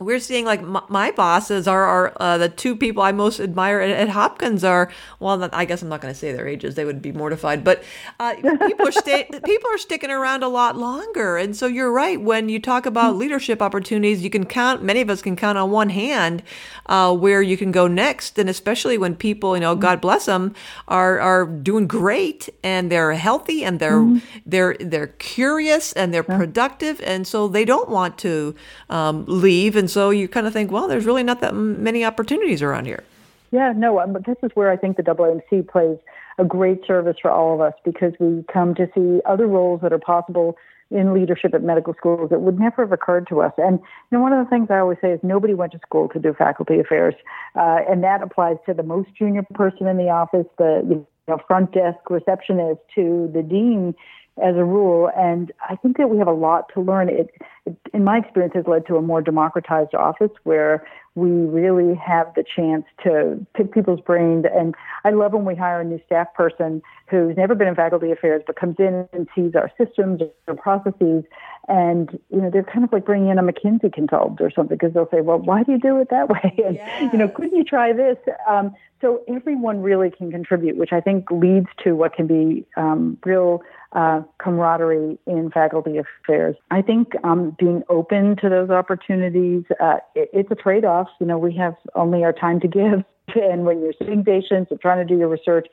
we're 0.00 0.18
seeing 0.18 0.44
like 0.44 0.60
my, 0.60 0.82
my 0.88 1.10
bosses 1.12 1.68
are, 1.68 1.84
are 1.84 2.12
uh, 2.18 2.36
the 2.36 2.48
two 2.48 2.74
people 2.74 3.02
I 3.02 3.12
most 3.12 3.38
admire 3.38 3.78
at, 3.78 3.90
at 3.90 4.08
Hopkins 4.08 4.64
are 4.64 4.90
well 5.20 5.48
I 5.52 5.64
guess 5.64 5.82
I'm 5.82 5.88
not 5.88 6.00
going 6.00 6.12
to 6.12 6.18
say 6.18 6.32
their 6.32 6.48
ages 6.48 6.74
they 6.74 6.84
would 6.84 7.00
be 7.00 7.12
mortified 7.12 7.62
but 7.62 7.84
uh, 8.18 8.34
people 8.66 8.88
are 8.88 8.92
sta- 8.92 9.28
people 9.44 9.70
are 9.70 9.78
sticking 9.78 10.10
around 10.10 10.42
a 10.42 10.48
lot 10.48 10.76
longer. 10.76 11.36
And 11.36 11.56
so 11.56 11.66
you're 11.66 11.92
right 11.92 12.20
when 12.20 12.48
you 12.48 12.58
talk 12.58 12.86
about 12.86 13.16
leadership 13.16 13.62
opportunities 13.62 14.22
you 14.22 14.30
can 14.30 14.46
count 14.46 14.82
many 14.82 15.00
of 15.00 15.10
us 15.10 15.22
can 15.22 15.36
count 15.36 15.58
on 15.58 15.70
one 15.70 15.90
hand 15.90 16.42
uh, 16.86 17.14
where 17.14 17.40
you 17.40 17.56
can 17.56 17.70
go 17.70 17.86
next. 17.86 18.36
And 18.38 18.50
especially 18.50 18.98
when 18.98 19.14
people 19.14 19.54
you 19.54 19.60
know 19.60 19.76
God 19.76 20.00
bless 20.00 20.26
them 20.26 20.54
are 20.88 21.20
are 21.20 21.46
doing 21.46 21.86
great 21.86 22.48
and 22.64 22.90
they're 22.90 23.12
healthy 23.12 23.64
and 23.64 23.78
they're 23.78 24.00
mm-hmm. 24.00 24.38
they're 24.44 24.76
they're 24.80 25.06
curious 25.06 25.92
and 25.92 26.12
they're 26.12 26.24
productive. 26.24 27.00
And 27.02 27.28
so 27.28 27.46
they 27.46 27.64
don't 27.64 27.88
want 27.88 28.18
to 28.18 28.56
um, 28.90 29.24
leave 29.28 29.76
and 29.76 29.83
so 29.90 30.10
you 30.10 30.28
kind 30.28 30.46
of 30.46 30.52
think, 30.52 30.70
well, 30.70 30.88
there's 30.88 31.06
really 31.06 31.22
not 31.22 31.40
that 31.40 31.54
many 31.54 32.04
opportunities 32.04 32.62
around 32.62 32.86
here. 32.86 33.04
Yeah, 33.50 33.72
no, 33.76 34.00
um, 34.00 34.12
but 34.12 34.26
this 34.26 34.36
is 34.42 34.50
where 34.54 34.70
I 34.70 34.76
think 34.76 34.96
the 34.96 35.02
AAMC 35.02 35.68
plays 35.68 35.98
a 36.38 36.44
great 36.44 36.84
service 36.86 37.16
for 37.20 37.30
all 37.30 37.54
of 37.54 37.60
us 37.60 37.74
because 37.84 38.12
we 38.18 38.44
come 38.52 38.74
to 38.74 38.88
see 38.94 39.20
other 39.24 39.46
roles 39.46 39.80
that 39.82 39.92
are 39.92 39.98
possible 39.98 40.56
in 40.90 41.14
leadership 41.14 41.54
at 41.54 41.62
medical 41.62 41.94
schools 41.94 42.30
that 42.30 42.40
would 42.40 42.58
never 42.58 42.82
have 42.82 42.92
occurred 42.92 43.26
to 43.28 43.40
us. 43.40 43.52
And 43.58 43.78
you 43.78 44.18
know, 44.18 44.20
one 44.20 44.32
of 44.32 44.44
the 44.44 44.50
things 44.50 44.68
I 44.70 44.78
always 44.78 44.98
say 45.00 45.12
is 45.12 45.20
nobody 45.22 45.54
went 45.54 45.72
to 45.72 45.78
school 45.78 46.08
to 46.10 46.18
do 46.18 46.34
faculty 46.34 46.78
affairs, 46.78 47.14
uh, 47.54 47.78
and 47.88 48.02
that 48.04 48.22
applies 48.22 48.56
to 48.66 48.74
the 48.74 48.82
most 48.82 49.08
junior 49.16 49.42
person 49.54 49.86
in 49.86 49.96
the 49.96 50.10
office, 50.10 50.46
the 50.58 50.82
you 50.88 51.06
know, 51.28 51.38
front 51.46 51.72
desk 51.72 51.98
receptionist, 52.10 52.80
to 52.94 53.30
the 53.32 53.42
dean 53.42 53.94
as 54.42 54.56
a 54.56 54.64
rule. 54.64 55.10
And 55.16 55.52
I 55.68 55.76
think 55.76 55.96
that 55.98 56.10
we 56.10 56.18
have 56.18 56.26
a 56.26 56.32
lot 56.32 56.70
to 56.74 56.80
learn. 56.80 57.08
It, 57.08 57.30
it, 57.66 57.76
in 57.92 58.04
my 58.04 58.18
experience, 58.18 58.54
has 58.54 58.66
led 58.66 58.86
to 58.86 58.96
a 58.96 59.02
more 59.02 59.22
democratized 59.22 59.94
office 59.94 60.32
where 60.42 60.86
we 61.14 61.30
really 61.30 61.94
have 61.94 62.32
the 62.34 62.44
chance 62.44 62.84
to 63.04 63.44
pick 63.54 63.72
people's 63.72 64.00
brains. 64.00 64.44
And 64.52 64.74
I 65.04 65.10
love 65.10 65.32
when 65.32 65.44
we 65.44 65.54
hire 65.54 65.80
a 65.80 65.84
new 65.84 66.00
staff 66.04 66.34
person 66.34 66.82
who's 67.08 67.36
never 67.36 67.54
been 67.54 67.68
in 67.68 67.74
faculty 67.76 68.10
affairs 68.10 68.42
but 68.46 68.56
comes 68.56 68.76
in 68.78 69.08
and 69.12 69.28
sees 69.34 69.54
our 69.54 69.70
systems 69.78 70.22
or 70.48 70.56
processes. 70.56 71.24
And, 71.68 72.18
you 72.30 72.40
know, 72.40 72.50
they're 72.50 72.62
kind 72.62 72.84
of 72.84 72.92
like 72.92 73.06
bringing 73.06 73.30
in 73.30 73.38
a 73.38 73.42
McKinsey 73.42 73.92
consultant 73.92 74.40
or 74.40 74.50
something 74.50 74.76
because 74.76 74.92
they'll 74.92 75.08
say, 75.10 75.22
well, 75.22 75.38
why 75.38 75.62
do 75.62 75.72
you 75.72 75.78
do 75.78 75.98
it 76.00 76.08
that 76.10 76.28
way? 76.34 76.54
And, 76.64 76.76
yeah. 76.76 77.12
you 77.12 77.18
know, 77.18 77.28
couldn't 77.28 77.56
you 77.56 77.64
try 77.64 77.92
this? 77.92 78.18
Um, 78.48 78.74
so 79.00 79.22
everyone 79.28 79.82
really 79.82 80.10
can 80.10 80.30
contribute, 80.30 80.76
which 80.76 80.92
I 80.92 81.00
think 81.00 81.30
leads 81.30 81.68
to 81.84 81.92
what 81.92 82.14
can 82.14 82.26
be 82.26 82.66
um, 82.76 83.18
real 83.24 83.62
uh, 83.92 84.22
camaraderie 84.38 85.18
in 85.26 85.50
faculty 85.50 85.98
affairs. 85.98 86.56
I 86.70 86.82
think 86.82 87.12
um, 87.22 87.54
being 87.58 87.82
open 87.88 88.36
to 88.36 88.48
those 88.48 88.70
opportunities, 88.70 89.64
uh, 89.80 89.98
it, 90.14 90.30
it's 90.32 90.50
a 90.50 90.54
trade-off. 90.54 91.08
You 91.20 91.26
know, 91.26 91.38
we 91.38 91.54
have 91.56 91.76
only 91.94 92.24
our 92.24 92.32
time 92.32 92.60
to 92.60 92.68
give, 92.68 93.04
and 93.34 93.64
when 93.64 93.80
you're 93.80 93.94
seeing 93.98 94.24
patients 94.24 94.70
and 94.70 94.80
trying 94.80 95.06
to 95.06 95.14
do 95.14 95.18
your 95.18 95.28
research, 95.28 95.68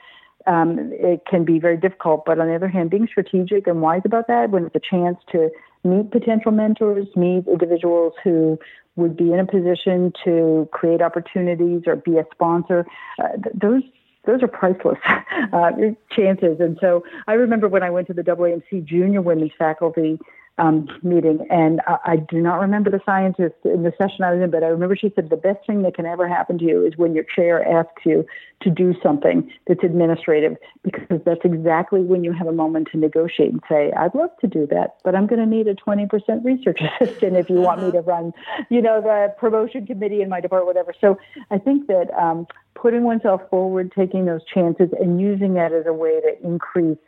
um, 0.47 0.91
it 0.93 1.25
can 1.25 1.45
be 1.45 1.59
very 1.59 1.77
difficult. 1.77 2.25
But 2.25 2.39
on 2.39 2.47
the 2.47 2.55
other 2.55 2.67
hand, 2.67 2.89
being 2.89 3.07
strategic 3.07 3.67
and 3.67 3.81
wise 3.81 4.01
about 4.05 4.27
that, 4.27 4.49
when 4.49 4.65
it's 4.65 4.75
a 4.75 4.79
chance 4.79 5.17
to 5.31 5.49
meet 5.83 6.11
potential 6.11 6.51
mentors, 6.51 7.07
meet 7.15 7.47
individuals 7.47 8.13
who 8.23 8.59
would 8.95 9.15
be 9.15 9.31
in 9.31 9.39
a 9.39 9.45
position 9.45 10.13
to 10.23 10.67
create 10.71 11.01
opportunities 11.01 11.83
or 11.87 11.95
be 11.95 12.17
a 12.17 12.25
sponsor, 12.31 12.85
uh, 13.19 13.29
th- 13.43 13.55
those 13.55 13.83
those 14.25 14.43
are 14.43 14.47
priceless 14.47 14.99
uh, 15.53 15.71
chances. 16.11 16.59
And 16.59 16.77
so 16.79 17.03
I 17.27 17.33
remember 17.33 17.67
when 17.67 17.81
I 17.81 17.89
went 17.89 18.07
to 18.07 18.13
the 18.13 18.21
AAMC 18.21 18.85
Junior 18.85 19.21
Women's 19.21 19.51
Faculty 19.57 20.19
um, 20.61 20.87
meeting, 21.01 21.45
and 21.49 21.81
I, 21.87 21.97
I 22.05 22.15
do 22.17 22.39
not 22.39 22.59
remember 22.61 22.91
the 22.91 23.01
scientist 23.03 23.55
in 23.65 23.81
the 23.81 23.91
session 23.97 24.23
I 24.23 24.33
was 24.33 24.43
in, 24.43 24.51
but 24.51 24.63
I 24.63 24.67
remember 24.67 24.95
she 24.95 25.11
said 25.15 25.31
the 25.31 25.35
best 25.35 25.65
thing 25.65 25.81
that 25.81 25.95
can 25.95 26.05
ever 26.05 26.27
happen 26.27 26.59
to 26.59 26.65
you 26.65 26.85
is 26.85 26.95
when 26.97 27.15
your 27.15 27.23
chair 27.23 27.67
asks 27.67 28.05
you 28.05 28.25
to 28.61 28.69
do 28.69 28.93
something 29.01 29.51
that's 29.67 29.83
administrative, 29.83 30.55
because 30.83 31.19
that's 31.25 31.41
exactly 31.43 32.01
when 32.01 32.23
you 32.23 32.31
have 32.31 32.45
a 32.45 32.51
moment 32.51 32.89
to 32.91 32.97
negotiate 32.97 33.51
and 33.51 33.61
say, 33.67 33.91
"I'd 33.93 34.13
love 34.13 34.29
to 34.41 34.47
do 34.47 34.67
that, 34.67 34.97
but 35.03 35.15
I'm 35.15 35.25
going 35.25 35.39
to 35.39 35.47
need 35.47 35.67
a 35.67 35.73
20% 35.73 36.45
research 36.45 36.79
assistant 37.01 37.37
if 37.37 37.49
you 37.49 37.55
want 37.55 37.81
me 37.81 37.91
to 37.91 38.01
run, 38.01 38.31
you 38.69 38.83
know, 38.83 39.01
the 39.01 39.33
promotion 39.39 39.87
committee 39.87 40.21
in 40.21 40.29
my 40.29 40.41
department, 40.41 40.67
whatever." 40.67 40.93
So 41.01 41.17
I 41.49 41.57
think 41.57 41.87
that 41.87 42.13
um, 42.15 42.45
putting 42.75 43.03
oneself 43.03 43.41
forward, 43.49 43.91
taking 43.95 44.25
those 44.25 44.41
chances, 44.45 44.89
and 44.99 45.19
using 45.19 45.55
that 45.55 45.73
as 45.73 45.87
a 45.87 45.93
way 45.93 46.21
to 46.21 46.45
increase 46.45 46.99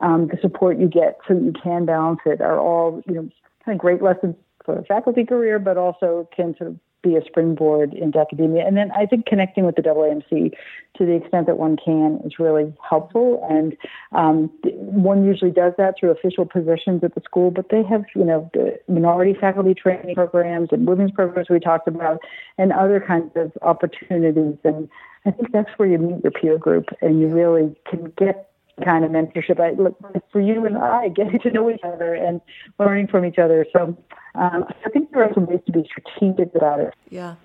um, 0.00 0.28
the 0.28 0.38
support 0.40 0.78
you 0.78 0.88
get 0.88 1.18
so 1.26 1.34
you 1.34 1.52
can 1.52 1.84
balance 1.84 2.20
it 2.26 2.40
are 2.40 2.58
all, 2.58 3.02
you 3.06 3.14
know, 3.14 3.28
kind 3.64 3.76
of 3.76 3.78
great 3.78 4.02
lessons 4.02 4.36
for 4.64 4.78
a 4.78 4.84
faculty 4.84 5.24
career, 5.24 5.58
but 5.58 5.76
also 5.76 6.28
can 6.34 6.56
sort 6.56 6.70
of 6.70 6.76
be 7.02 7.16
a 7.16 7.24
springboard 7.24 7.94
into 7.94 8.18
academia. 8.18 8.66
And 8.66 8.76
then 8.76 8.90
I 8.92 9.06
think 9.06 9.26
connecting 9.26 9.64
with 9.64 9.76
the 9.76 9.82
AAMC 9.82 10.52
to 10.96 11.06
the 11.06 11.12
extent 11.12 11.46
that 11.46 11.56
one 11.56 11.76
can 11.76 12.20
is 12.24 12.38
really 12.38 12.74
helpful. 12.88 13.46
And 13.48 13.76
um, 14.12 14.50
one 14.64 15.24
usually 15.24 15.52
does 15.52 15.74
that 15.78 15.94
through 15.98 16.10
official 16.10 16.44
positions 16.44 17.04
at 17.04 17.14
the 17.14 17.20
school, 17.20 17.50
but 17.50 17.66
they 17.70 17.84
have, 17.84 18.04
you 18.16 18.24
know, 18.24 18.50
the 18.52 18.78
minority 18.88 19.34
faculty 19.40 19.74
training 19.74 20.16
programs 20.16 20.70
and 20.72 20.88
women's 20.88 21.12
programs 21.12 21.48
we 21.48 21.60
talked 21.60 21.86
about 21.86 22.20
and 22.58 22.72
other 22.72 23.00
kinds 23.00 23.30
of 23.36 23.52
opportunities. 23.62 24.56
And 24.64 24.88
I 25.24 25.30
think 25.30 25.52
that's 25.52 25.70
where 25.76 25.88
you 25.88 25.98
meet 25.98 26.24
your 26.24 26.32
peer 26.32 26.58
group 26.58 26.86
and 27.00 27.20
you 27.20 27.28
really 27.28 27.76
can 27.88 28.12
get 28.18 28.47
kind 28.84 29.04
of 29.04 29.10
mentorship. 29.10 29.60
I 29.60 29.72
look 29.80 29.96
for 30.32 30.40
you 30.40 30.66
and 30.66 30.78
I 30.78 31.08
getting 31.08 31.38
to 31.40 31.50
know 31.50 31.70
each 31.70 31.80
other 31.84 32.14
and 32.14 32.40
learning 32.78 33.08
from 33.08 33.24
each 33.24 33.38
other. 33.38 33.66
So 33.72 33.96
um, 34.34 34.64
I 34.84 34.90
think 34.90 35.10
there 35.12 35.22
are 35.24 35.32
some 35.34 35.46
ways 35.46 35.60
to 35.66 35.72
be 35.72 35.88
strategic 35.88 36.54
about 36.54 36.80
it. 36.80 36.94
Yeah, 37.10 37.36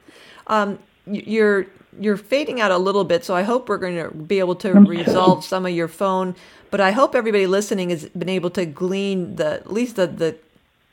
um, 0.48 0.80
you're 1.06 1.68
you're 2.00 2.18
fading 2.18 2.62
out 2.62 2.72
a 2.72 2.78
little 2.78 3.04
bit, 3.04 3.24
so 3.24 3.36
I 3.36 3.44
hope 3.44 3.70
we're 3.70 3.78
going 3.78 3.98
to 3.98 4.16
be 4.16 4.40
able 4.40 4.56
to 4.56 4.74
resolve 4.74 5.44
some 5.46 5.66
of 5.66 5.72
your 5.72 5.88
phone. 5.88 6.36
But 6.72 6.82
I 6.82 6.92
hope 6.92 7.16
everybody 7.16 7.48
listening 7.48 7.90
has 7.92 8.10
been 8.10 8.30
able 8.30 8.50
to 8.52 8.66
glean 8.66 9.36
the 9.36 9.54
at 9.54 9.72
least 9.72 9.96
the 9.96 10.08
the, 10.08 10.38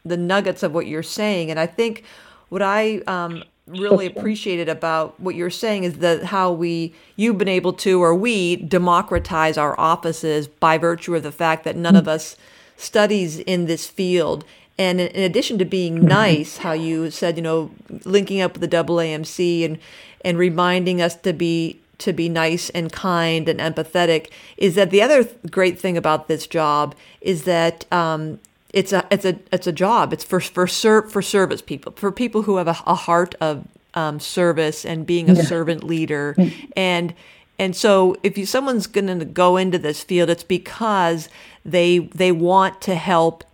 the 0.05 0.16
nuggets 0.16 0.62
of 0.62 0.74
what 0.74 0.87
you're 0.87 1.03
saying. 1.03 1.50
And 1.50 1.59
I 1.59 1.66
think 1.66 2.05
what 2.48 2.62
I 2.62 2.98
um, 3.07 3.44
really 3.70 4.06
appreciated 4.06 4.68
about 4.68 5.18
what 5.20 5.35
you're 5.35 5.50
saying 5.50 5.85
is 5.85 5.98
that 5.98 6.24
how 6.24 6.52
we 6.52 6.94
you've 7.16 7.38
been 7.38 7.48
able 7.48 7.72
to 7.72 8.02
or 8.02 8.14
we 8.14 8.56
democratize 8.56 9.56
our 9.56 9.78
offices 9.78 10.48
by 10.48 10.78
virtue 10.78 11.14
of 11.14 11.22
the 11.22 11.33
fact 11.33 11.64
that 11.64 11.76
none 11.76 11.96
of 11.96 12.09
us 12.09 12.37
studies 12.76 13.38
in 13.40 13.66
this 13.66 13.87
field. 13.87 14.44
And 14.78 15.00
in 15.00 15.22
addition 15.22 15.59
to 15.59 15.64
being 15.64 16.04
nice 16.04 16.59
how 16.59 16.72
you 16.72 17.11
said 17.11 17.37
you 17.37 17.42
know 17.42 17.70
linking 18.04 18.40
up 18.40 18.59
with 18.59 18.68
the 18.68 18.76
AAMC 18.76 19.64
and 19.64 19.78
and 20.22 20.38
reminding 20.38 21.00
us 21.00 21.16
to 21.16 21.33
be 21.33 21.80
to 21.98 22.12
be 22.12 22.28
nice 22.28 22.70
and 22.70 22.90
kind 22.90 23.48
and 23.48 23.61
empathetic 23.61 24.30
is 24.56 24.74
that 24.74 24.90
the 24.90 25.02
other 25.02 25.24
great 25.50 25.78
thing 25.78 25.96
about 25.96 26.28
this 26.28 26.46
job 26.46 26.94
is 27.20 27.44
that 27.44 27.90
um, 27.92 28.40
it's 28.72 28.92
a 28.92 29.06
it's 29.11 29.24
a 29.24 29.38
it's 29.52 29.66
a 29.66 29.72
job. 29.72 30.12
It's 30.12 30.24
for 30.24 30.40
for 30.40 30.66
ser- 30.66 31.09
for 31.09 31.22
service 31.22 31.62
people, 31.62 31.92
for 31.92 32.12
people 32.12 32.42
who 32.42 32.56
have 32.56 32.68
a, 32.68 32.76
a 32.87 32.94
heart 32.94 33.35
of 33.40 33.66
um, 33.94 34.20
service 34.20 34.85
and 34.85 35.06
being 35.06 35.28
a 35.28 35.35
yeah. 35.35 35.42
servant 35.42 35.85
leader, 35.85 36.37
and 36.76 37.14
and 37.59 37.74
so 37.74 38.16
if 38.22 38.38
you 38.38 38.46
someone's 38.46 38.87
going 38.87 39.18
to 39.18 39.24
go 39.24 39.56
into 39.56 39.78
this 39.78 40.02
field, 40.02 40.30
it's 40.30 40.44
because 40.44 41.28
they 41.64 41.98
they 41.98 42.33
want 42.33 42.80
to 42.83 42.94
help 42.94 43.44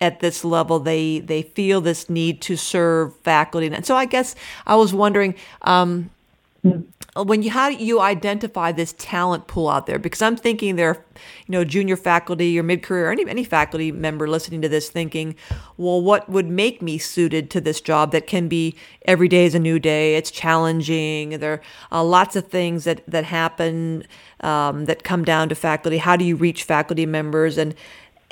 at 0.00 0.20
this 0.20 0.44
level. 0.44 0.80
They 0.80 1.20
they 1.20 1.42
feel 1.42 1.80
this 1.80 2.08
need 2.08 2.40
to 2.42 2.56
serve 2.56 3.14
faculty, 3.18 3.66
and 3.66 3.86
so 3.86 3.96
I 3.96 4.06
guess 4.06 4.34
I 4.66 4.76
was 4.76 4.92
wondering. 4.94 5.34
Um, 5.62 6.04
mm 6.04 6.08
when 7.14 7.42
you 7.42 7.50
how 7.50 7.70
do 7.70 7.76
you 7.76 8.00
identify 8.00 8.72
this 8.72 8.94
talent 8.96 9.46
pool 9.46 9.68
out 9.68 9.86
there? 9.86 9.98
Because 9.98 10.22
i'm 10.22 10.36
thinking 10.36 10.76
there 10.76 10.90
are 10.90 11.04
you 11.46 11.52
know 11.52 11.64
junior 11.64 11.96
faculty 11.96 12.58
or 12.58 12.62
mid-career 12.62 13.10
any, 13.10 13.28
any 13.28 13.44
faculty 13.44 13.92
member 13.92 14.28
listening 14.28 14.62
to 14.62 14.68
this 14.68 14.88
thinking 14.88 15.34
well 15.76 16.00
what 16.00 16.28
would 16.28 16.48
make 16.48 16.80
me 16.80 16.98
suited 16.98 17.50
to 17.50 17.60
this 17.60 17.80
job 17.80 18.12
that 18.12 18.26
can 18.26 18.48
be 18.48 18.74
every 19.06 19.28
day 19.28 19.44
is 19.44 19.54
a 19.54 19.58
new 19.58 19.78
day 19.78 20.16
it's 20.16 20.30
challenging 20.30 21.30
there 21.40 21.60
are 21.90 22.04
lots 22.04 22.36
of 22.36 22.46
things 22.46 22.84
that 22.84 23.02
that 23.06 23.24
happen 23.24 24.04
um, 24.40 24.86
that 24.86 25.04
come 25.04 25.24
down 25.24 25.48
to 25.48 25.54
faculty. 25.54 25.98
How 25.98 26.16
do 26.16 26.24
you 26.24 26.34
reach 26.36 26.64
faculty 26.64 27.06
members? 27.06 27.58
And 27.58 27.74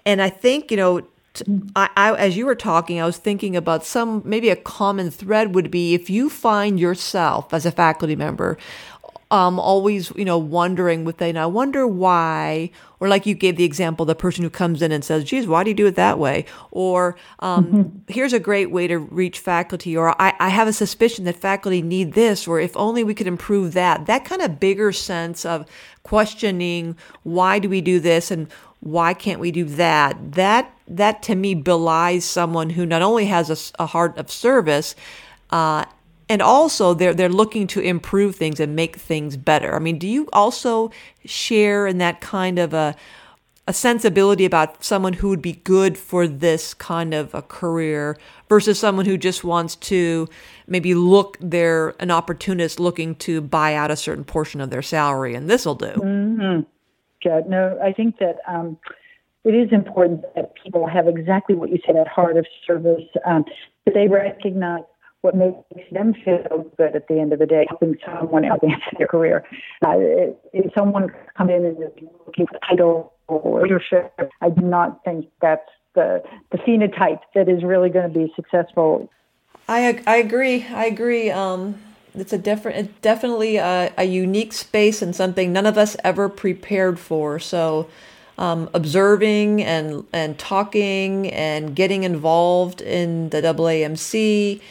and 0.07 0.23
i 0.23 0.29
think 0.29 0.71
you 0.71 0.77
know 0.77 1.03
I, 1.77 1.89
I, 1.97 2.15
as 2.15 2.37
you 2.37 2.47
were 2.47 2.55
talking, 2.55 3.01
I 3.01 3.07
was 3.07 3.17
thinking 3.17 3.57
about 3.57 3.85
some 3.85 4.23
maybe 4.25 4.51
a 4.51 4.57
common 4.57 5.11
thread 5.11 5.55
would 5.55 5.71
be 5.71 5.95
if 5.95 6.11
you 6.11 6.31
find 6.31 6.79
yourself 6.79 7.53
as 7.53 7.67
a 7.67 7.71
faculty 7.71 8.17
member 8.17 8.59
um, 9.31 9.61
always, 9.61 10.13
you 10.17 10.25
know, 10.25 10.39
wondering 10.39 11.05
within, 11.05 11.37
I 11.37 11.47
wonder 11.47 11.87
why, 11.87 12.71
or 12.99 13.07
like 13.07 13.27
you 13.27 13.35
gave 13.35 13.57
the 13.57 13.65
example, 13.65 14.05
the 14.05 14.17
person 14.17 14.43
who 14.43 14.51
comes 14.51 14.83
in 14.83 14.91
and 14.91 15.05
says, 15.05 15.23
geez, 15.23 15.47
why 15.47 15.63
do 15.63 15.71
you 15.71 15.77
do 15.77 15.87
it 15.87 15.95
that 15.95 16.19
way? 16.19 16.47
Or 16.73 17.17
um, 17.39 17.67
mm-hmm. 17.67 17.99
here's 18.09 18.33
a 18.33 18.41
great 18.41 18.73
way 18.73 18.89
to 18.89 18.99
reach 18.99 19.39
faculty, 19.39 19.97
or 19.97 20.21
I, 20.21 20.35
I 20.41 20.49
have 20.49 20.67
a 20.67 20.73
suspicion 20.73 21.27
that 21.27 21.37
faculty 21.37 21.81
need 21.81 22.15
this, 22.15 22.49
or 22.49 22.59
if 22.59 22.77
only 22.77 23.05
we 23.05 23.15
could 23.15 23.29
improve 23.29 23.73
that. 23.75 24.07
That 24.07 24.25
kind 24.25 24.43
of 24.43 24.59
bigger 24.59 24.91
sense 24.91 25.45
of 25.45 25.65
questioning, 26.03 26.97
why 27.23 27.61
do 27.61 27.69
we 27.69 27.81
do 27.81 28.01
this? 28.01 28.33
And 28.33 28.49
why 28.81 29.15
can't 29.15 29.41
we 29.41 29.51
do 29.51 29.65
that? 29.65 30.33
That 30.33 30.75
that 30.89 31.23
to 31.25 31.35
me 31.35 31.55
belies 31.55 32.25
someone 32.25 32.71
who 32.71 32.85
not 32.85 33.03
only 33.03 33.27
has 33.27 33.73
a, 33.79 33.83
a 33.83 33.87
heart 33.87 34.17
of 34.19 34.31
service, 34.31 34.97
uh, 35.51 35.85
and 36.29 36.41
also 36.43 36.95
they're 36.95 37.15
they're 37.15 37.29
looking 37.29 37.67
to 37.69 37.81
improve 37.81 38.37
things 38.37 38.59
and 38.59 38.75
make 38.75 38.97
things 38.97 39.37
better. 39.37 39.75
I 39.75 39.79
mean, 39.79 39.99
do 39.99 40.09
you 40.09 40.29
also 40.33 40.91
share 41.25 41.87
in 41.87 41.99
that 41.99 42.21
kind 42.21 42.59
of 42.59 42.73
a 42.73 42.97
a 43.67 43.73
sensibility 43.73 44.45
about 44.45 44.83
someone 44.83 45.13
who 45.13 45.29
would 45.29 45.43
be 45.43 45.53
good 45.53 45.97
for 45.97 46.27
this 46.27 46.75
kind 46.75 47.15
of 47.15 47.33
a 47.35 47.43
career 47.43 48.17
versus 48.49 48.81
someone 48.81 49.07
who 49.07 49.17
just 49.17 49.45
wants 49.45 49.77
to 49.77 50.29
maybe 50.67 50.93
look 50.93 51.37
they're 51.41 51.95
an 52.01 52.11
opportunist 52.11 52.81
looking 52.81 53.15
to 53.15 53.41
buy 53.41 53.75
out 53.75 53.91
a 53.91 53.97
certain 53.97 54.25
portion 54.25 54.61
of 54.61 54.71
their 54.71 54.83
salary 54.83 55.37
and 55.37 55.49
this 55.49 55.67
will 55.67 55.77
do. 55.77 55.93
Mm-hmm. 55.93 56.63
Yeah, 57.25 57.41
no, 57.47 57.79
I 57.83 57.93
think 57.93 58.19
that 58.19 58.37
um, 58.47 58.79
it 59.45 59.51
is 59.55 59.73
important 59.73 60.23
that 60.35 60.53
people 60.63 60.87
have 60.87 61.09
exactly 61.09 61.55
what 61.55 61.71
you 61.71 61.79
said 61.87 61.97
at 61.97 62.09
heart 62.09 62.37
of 62.37 62.47
service, 62.67 63.05
um, 63.27 63.45
that 63.87 63.95
they 63.95 64.09
recognize 64.09 64.83
what 65.23 65.37
makes 65.37 65.57
them 65.93 66.15
feel 66.25 66.67
good 66.77 66.97
at 66.97 67.07
the 67.09 67.21
end 67.21 67.33
of 67.33 67.39
the 67.39 67.47
day, 67.47 67.67
helping 67.69 67.97
someone 68.07 68.45
advance 68.51 68.83
their 68.99 69.07
career. 69.07 69.45
Uh, 69.85 69.97
if 70.53 70.73
someone 70.77 71.09
comes 71.37 71.51
in 71.51 71.65
and 71.65 71.77
is 71.83 72.09
looking 72.27 72.47
for 72.47 72.59
title 72.69 73.13
or 73.29 73.63
leadership, 73.63 74.13
I 74.41 74.51
do 74.51 74.63
not 74.63 75.05
think 75.05 75.27
that's 75.41 75.69
the, 75.95 76.23
the 76.53 76.59
phenotype 76.59 77.21
that 77.35 77.49
is 77.49 77.63
really 77.63 77.91
going 77.91 78.13
to 78.13 78.19
be 78.19 78.33
successful. 78.35 79.11
I, 79.69 80.03
I 80.07 80.17
agree. 80.17 80.67
I 80.67 80.87
agree. 80.87 81.31
Um, 81.31 81.81
it's 82.15 82.33
a 82.33 82.39
different, 82.39 82.79
it's 82.79 83.01
definitely 83.01 83.57
a, 83.57 83.93
a 83.97 84.05
unique 84.05 84.53
space 84.53 85.03
and 85.03 85.15
something 85.15 85.53
none 85.53 85.67
of 85.67 85.79
us 85.79 85.97
ever 86.05 86.29
prepared 86.29 86.99
for. 86.99 87.39
So, 87.39 87.89
um, 88.39 88.71
observing 88.73 89.63
and 89.63 90.07
and 90.15 90.39
talking 90.39 91.31
and 91.31 91.77
getting 91.77 92.05
involved 92.05 92.81
in 92.81 93.29
the 93.29 93.43
AAMC 93.43 94.63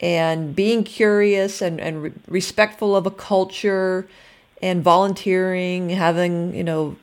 and 0.00 0.54
being 0.54 0.84
curious 0.84 1.62
and, 1.62 1.80
and 1.80 2.02
re- 2.02 2.12
respectful 2.28 2.94
of 2.94 3.06
a 3.06 3.10
culture 3.10 4.06
and 4.60 4.82
volunteering, 4.82 5.90
having, 5.90 6.54
you 6.54 6.64
know, 6.64 6.96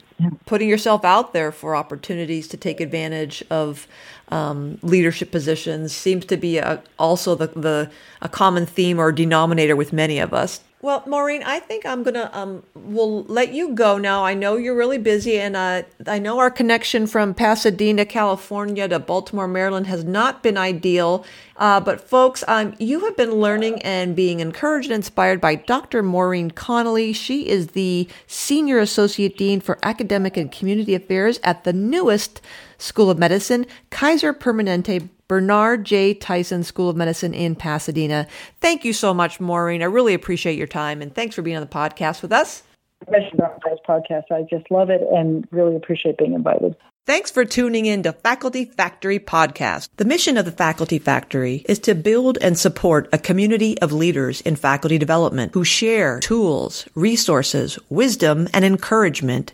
putting 0.45 0.69
yourself 0.69 1.03
out 1.05 1.33
there 1.33 1.51
for 1.51 1.75
opportunities 1.75 2.47
to 2.49 2.57
take 2.57 2.79
advantage 2.79 3.43
of 3.49 3.87
um, 4.29 4.79
leadership 4.81 5.31
positions 5.31 5.93
seems 5.93 6.25
to 6.25 6.37
be 6.37 6.57
a, 6.57 6.81
also 6.97 7.35
the, 7.35 7.47
the 7.47 7.91
a 8.21 8.29
common 8.29 8.65
theme 8.65 8.99
or 8.99 9.11
denominator 9.11 9.75
with 9.75 9.91
many 9.93 10.19
of 10.19 10.33
us. 10.33 10.61
Well, 10.83 11.03
Maureen, 11.05 11.43
I 11.43 11.59
think 11.59 11.85
I'm 11.85 12.01
gonna 12.01 12.31
um, 12.33 12.63
we'll 12.73 13.23
let 13.25 13.53
you 13.53 13.75
go 13.75 13.99
now. 13.99 14.25
I 14.25 14.33
know 14.33 14.57
you're 14.57 14.75
really 14.75 14.97
busy, 14.97 15.39
and 15.39 15.55
uh, 15.55 15.83
I 16.07 16.17
know 16.17 16.39
our 16.39 16.49
connection 16.49 17.05
from 17.05 17.35
Pasadena, 17.35 18.03
California, 18.03 18.87
to 18.87 18.97
Baltimore, 18.97 19.47
Maryland, 19.47 19.85
has 19.85 20.03
not 20.03 20.41
been 20.41 20.57
ideal. 20.57 21.23
Uh, 21.55 21.79
but 21.79 22.01
folks, 22.01 22.43
um, 22.47 22.73
you 22.79 23.05
have 23.05 23.15
been 23.15 23.33
learning 23.33 23.79
and 23.83 24.15
being 24.15 24.39
encouraged 24.39 24.87
and 24.87 24.95
inspired 24.95 25.39
by 25.39 25.53
Dr. 25.53 26.01
Maureen 26.01 26.49
Connelly. 26.49 27.13
She 27.13 27.47
is 27.47 27.67
the 27.67 28.07
senior 28.25 28.79
associate 28.79 29.37
dean 29.37 29.61
for 29.61 29.77
academic 29.83 30.35
and 30.35 30.51
community 30.51 30.95
affairs 30.95 31.39
at 31.43 31.63
the 31.63 31.73
newest 31.73 32.41
School 32.79 33.11
of 33.11 33.19
Medicine, 33.19 33.67
Kaiser 33.91 34.33
Permanente 34.33 35.09
Bernard 35.31 35.85
J. 35.85 36.13
Tyson 36.13 36.61
School 36.61 36.89
of 36.89 36.97
Medicine 36.97 37.33
in 37.33 37.55
Pasadena. 37.55 38.27
Thank 38.59 38.83
you 38.83 38.91
so 38.91 39.13
much, 39.13 39.39
Maureen. 39.39 39.81
I 39.81 39.85
really 39.85 40.13
appreciate 40.13 40.57
your 40.57 40.67
time 40.67 41.01
and 41.01 41.15
thanks 41.15 41.35
for 41.35 41.41
being 41.41 41.55
on 41.55 41.61
the 41.61 41.69
podcast 41.69 42.21
with 42.21 42.33
us. 42.33 42.63
Podcast. 43.87 44.23
I 44.29 44.41
just 44.49 44.69
love 44.69 44.89
it 44.89 44.99
and 45.09 45.47
really 45.49 45.77
appreciate 45.77 46.17
being 46.17 46.33
invited. 46.33 46.75
Thanks 47.05 47.31
for 47.31 47.45
tuning 47.45 47.85
in 47.85 48.03
to 48.03 48.11
Faculty 48.11 48.65
Factory 48.65 49.19
Podcast. 49.19 49.87
The 49.95 50.03
mission 50.03 50.35
of 50.35 50.43
the 50.43 50.51
Faculty 50.51 50.99
Factory 50.99 51.63
is 51.69 51.79
to 51.79 51.95
build 51.95 52.37
and 52.41 52.59
support 52.59 53.07
a 53.13 53.17
community 53.17 53.79
of 53.79 53.93
leaders 53.93 54.41
in 54.41 54.57
faculty 54.57 54.97
development 54.97 55.53
who 55.53 55.63
share 55.63 56.19
tools, 56.19 56.89
resources, 56.93 57.79
wisdom, 57.89 58.49
and 58.53 58.65
encouragement 58.65 59.53